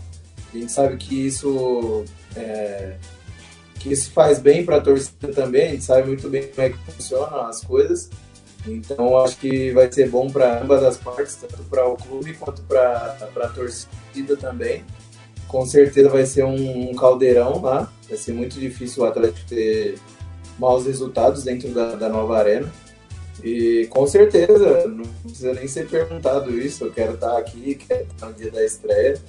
A 0.54 0.58
gente 0.58 0.72
sabe 0.72 0.98
que 0.98 1.28
isso 1.28 2.04
é, 2.36 2.96
que 3.82 3.92
isso 3.92 4.12
faz 4.12 4.40
bem 4.40 4.66
para 4.66 4.78
a 4.78 4.82
torcida 4.82 5.34
também, 5.34 5.68
a 5.68 5.72
gente 5.72 5.84
sabe 5.84 6.08
muito 6.08 6.30
bem 6.30 6.48
como 6.48 6.68
é 6.68 6.70
que 6.70 6.78
funcionam 6.92 7.42
as 7.48 7.64
coisas. 7.64 8.10
Então 8.68 9.18
acho 9.18 9.38
que 9.38 9.72
vai 9.72 9.92
ser 9.92 10.08
bom 10.10 10.30
para 10.30 10.62
ambas 10.62 10.84
as 10.84 10.98
partes, 10.98 11.36
tanto 11.36 11.64
para 11.64 11.88
o 11.88 11.98
clube 11.98 12.34
quanto 12.36 12.62
para 12.64 13.18
a 13.36 13.48
torcida 13.48 14.38
também. 14.38 14.84
Com 15.48 15.66
certeza 15.66 16.10
vai 16.10 16.26
ser 16.26 16.46
um, 16.46 16.92
um, 16.92 16.96
caldeirão 16.96 17.60
lá, 17.60 17.92
vai 18.08 18.18
ser 18.18 18.34
muito 18.34 18.60
difícil 18.60 19.04
o 19.04 19.06
Atlético 19.06 19.48
ter 19.50 19.98
maus 20.62 20.86
resultados 20.86 21.44
dentro 21.44 21.70
da, 21.70 21.96
da 21.96 22.08
nova 22.08 22.38
arena. 22.38 22.72
E 23.44 23.88
com 23.90 24.06
certeza, 24.06 24.88
não 24.88 25.06
precisa 25.24 25.54
nem 25.54 25.68
ser 25.68 25.88
perguntado 25.88 26.56
isso, 26.56 26.86
eu 26.86 26.92
quero 26.92 27.16
estar 27.16 27.36
aqui, 27.38 27.74
quero 27.76 28.04
estar 28.04 28.28
no 28.28 28.34
dia 28.34 28.52
da 28.52 28.64
estreia. 28.64 29.20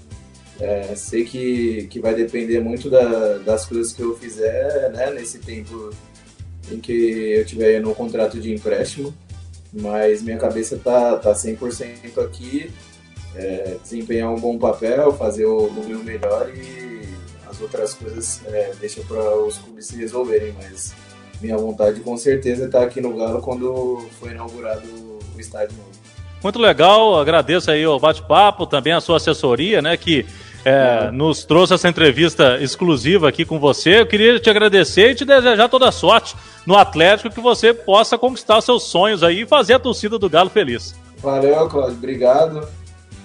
É, 0.60 0.94
sei 0.94 1.24
que, 1.24 1.88
que 1.90 1.98
vai 1.98 2.14
depender 2.14 2.60
muito 2.60 2.90
da, 2.90 3.38
das 3.38 3.64
coisas 3.64 3.92
que 3.94 4.02
eu 4.02 4.16
fizer 4.18 4.92
né, 4.92 5.10
nesse 5.10 5.38
tempo 5.38 5.90
em 6.70 6.78
que 6.78 6.92
eu 6.92 7.44
tiver 7.46 7.80
no 7.80 7.94
contrato 7.94 8.38
de 8.38 8.52
empréstimo, 8.52 9.12
mas 9.72 10.22
minha 10.22 10.36
cabeça 10.36 10.76
tá, 10.76 11.16
tá 11.16 11.32
100% 11.32 12.22
aqui, 12.22 12.70
é, 13.34 13.76
desempenhar 13.82 14.30
um 14.30 14.38
bom 14.38 14.58
papel, 14.58 15.12
fazer 15.14 15.46
o, 15.46 15.66
o 15.66 15.88
meu 15.88 16.04
melhor 16.04 16.52
e 16.54 17.08
as 17.48 17.60
outras 17.60 17.94
coisas 17.94 18.42
é, 18.46 18.72
deixa 18.78 19.00
para 19.02 19.36
os 19.38 19.56
clubes 19.58 19.86
se 19.86 19.96
resolverem, 19.96 20.54
mas 20.62 20.94
minha 21.42 21.58
vontade 21.58 22.00
com 22.00 22.16
certeza 22.16 22.62
é 22.62 22.66
estar 22.66 22.82
aqui 22.82 23.00
no 23.00 23.16
Galo 23.16 23.42
quando 23.42 24.06
for 24.18 24.30
inaugurado 24.30 24.82
o 25.36 25.40
estádio 25.40 25.76
novo. 25.76 25.90
Muito 26.42 26.58
legal, 26.58 27.20
agradeço 27.20 27.70
aí 27.70 27.86
o 27.86 27.98
bate-papo, 27.98 28.66
também 28.66 28.92
a 28.92 29.00
sua 29.00 29.16
assessoria, 29.16 29.80
né, 29.80 29.96
que 29.96 30.26
é, 30.64 31.10
nos 31.10 31.44
trouxe 31.44 31.74
essa 31.74 31.88
entrevista 31.88 32.58
exclusiva 32.60 33.28
aqui 33.28 33.44
com 33.44 33.58
você. 33.58 34.00
Eu 34.00 34.06
queria 34.06 34.38
te 34.38 34.50
agradecer 34.50 35.10
e 35.10 35.14
te 35.14 35.24
desejar 35.24 35.68
toda 35.68 35.90
sorte 35.92 36.34
no 36.66 36.76
Atlético, 36.76 37.32
que 37.32 37.40
você 37.40 37.72
possa 37.72 38.16
conquistar 38.16 38.60
seus 38.60 38.84
sonhos 38.84 39.22
aí 39.22 39.42
e 39.42 39.46
fazer 39.46 39.74
a 39.74 39.78
torcida 39.78 40.18
do 40.18 40.28
Galo 40.28 40.50
feliz. 40.50 40.94
Valeu, 41.18 41.68
Cláudio, 41.68 41.96
obrigado. 41.96 42.68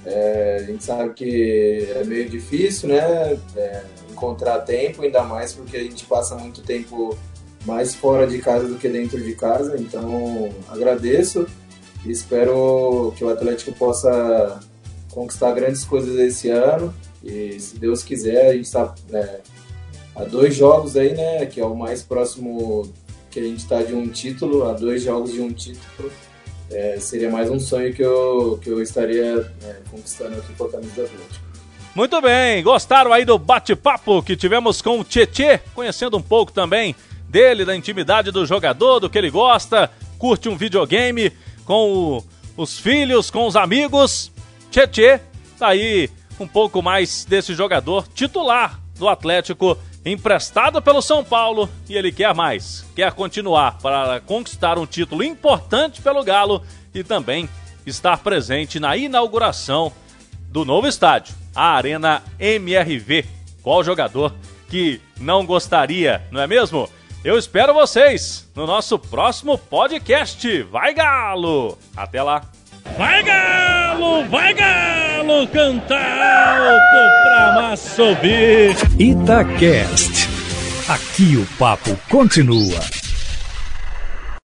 É, 0.05 0.57
a 0.61 0.63
gente 0.63 0.83
sabe 0.83 1.13
que 1.13 1.87
é 1.95 2.03
meio 2.03 2.29
difícil, 2.29 2.89
né, 2.89 3.37
é, 3.55 3.83
encontrar 4.11 4.59
tempo, 4.59 5.01
ainda 5.01 5.23
mais 5.23 5.53
porque 5.53 5.75
a 5.75 5.83
gente 5.83 6.05
passa 6.05 6.35
muito 6.35 6.61
tempo 6.61 7.17
mais 7.65 7.95
fora 7.95 8.25
de 8.25 8.39
casa 8.39 8.67
do 8.67 8.75
que 8.75 8.87
dentro 8.87 9.21
de 9.21 9.33
casa, 9.35 9.75
então 9.79 10.49
agradeço 10.69 11.47
e 12.05 12.11
espero 12.11 13.13
que 13.17 13.23
o 13.23 13.29
Atlético 13.29 13.73
possa 13.73 14.59
conquistar 15.11 15.51
grandes 15.51 15.83
coisas 15.83 16.17
esse 16.19 16.49
ano 16.49 16.93
e 17.23 17.59
se 17.59 17.77
Deus 17.77 18.03
quiser, 18.03 18.49
a 18.49 18.53
gente 18.53 18.65
está 18.65 18.93
é, 19.11 19.39
há 20.15 20.23
dois 20.23 20.55
jogos 20.55 20.95
aí, 20.95 21.13
né? 21.13 21.45
Que 21.45 21.59
é 21.59 21.65
o 21.65 21.75
mais 21.75 22.01
próximo 22.01 22.91
que 23.29 23.39
a 23.39 23.43
gente 23.43 23.59
está 23.59 23.81
de 23.83 23.93
um 23.93 24.07
título, 24.07 24.67
há 24.67 24.73
dois 24.73 25.03
jogos 25.03 25.31
de 25.31 25.41
um 25.41 25.51
título. 25.51 26.11
É, 26.69 26.97
seria 26.99 27.29
mais 27.29 27.49
um 27.49 27.59
sonho 27.59 27.93
que 27.93 28.01
eu, 28.01 28.59
que 28.61 28.69
eu 28.69 28.81
estaria 28.81 29.51
é, 29.63 29.75
conquistando 29.89 30.37
aqui 30.37 30.53
com 30.53 30.65
a 30.65 30.69
camisa 30.69 30.93
do 30.95 31.03
Atlético. 31.03 31.47
Muito 31.95 32.21
bem, 32.21 32.61
gostaram 32.61 33.11
aí 33.11 33.25
do 33.25 33.39
bate-papo 33.39 34.21
que 34.21 34.35
tivemos 34.35 34.81
com 34.81 34.99
o 34.99 35.03
Tietê, 35.03 35.59
conhecendo 35.73 36.17
um 36.17 36.21
pouco 36.21 36.51
também 36.51 36.95
dele, 37.29 37.65
da 37.65 37.75
intimidade 37.75 38.31
do 38.31 38.45
jogador, 38.45 38.99
do 38.99 39.09
que 39.09 39.17
ele 39.17 39.29
gosta, 39.29 39.91
curte 40.17 40.49
um 40.49 40.57
videogame 40.57 41.31
com 41.65 41.91
o, 41.91 42.25
os 42.55 42.79
filhos, 42.79 43.29
com 43.29 43.45
os 43.45 43.55
amigos. 43.55 44.31
Tietê, 44.71 45.19
tá 45.57 45.69
aí 45.69 46.09
um 46.39 46.47
pouco 46.47 46.81
mais 46.81 47.25
desse 47.25 47.53
jogador 47.53 48.07
titular 48.07 48.79
do 48.97 49.07
Atlético, 49.07 49.77
emprestado 50.05 50.81
pelo 50.81 51.01
São 51.01 51.23
Paulo, 51.23 51.69
e 51.89 51.95
ele 51.95 52.11
quer 52.11 52.33
mais, 52.33 52.85
quer 52.95 53.11
continuar 53.13 53.77
para 53.79 54.19
conquistar 54.21 54.77
um 54.77 54.85
título 54.85 55.23
importante 55.23 56.01
pelo 56.01 56.23
Galo 56.23 56.63
e 56.93 57.03
também 57.03 57.49
estar 57.85 58.17
presente 58.17 58.79
na 58.79 58.95
inauguração 58.97 59.91
do 60.49 60.63
novo 60.65 60.87
estádio, 60.87 61.35
a 61.55 61.75
Arena 61.75 62.23
MRV. 62.39 63.25
Qual 63.61 63.83
jogador 63.83 64.33
que 64.69 65.01
não 65.19 65.45
gostaria, 65.45 66.21
não 66.31 66.41
é 66.41 66.47
mesmo? 66.47 66.89
Eu 67.27 67.37
espero 67.37 67.73
vocês 67.73 68.47
no 68.55 68.65
nosso 68.65 68.97
próximo 68.97 69.57
podcast. 69.57 70.63
Vai 70.71 70.93
Galo! 70.93 71.77
Até 71.93 72.23
lá! 72.23 72.41
Vai 72.97 73.21
Galo, 73.21 74.23
vai 74.29 74.53
Galo, 74.53 75.45
cantar 75.49 76.61
alto 76.61 77.23
pra 77.23 77.61
massa 77.61 78.01
ouvir. 78.01 78.77
Itacast. 78.97 80.29
Aqui 80.87 81.35
o 81.35 81.45
papo 81.57 81.99
continua. 82.09 82.79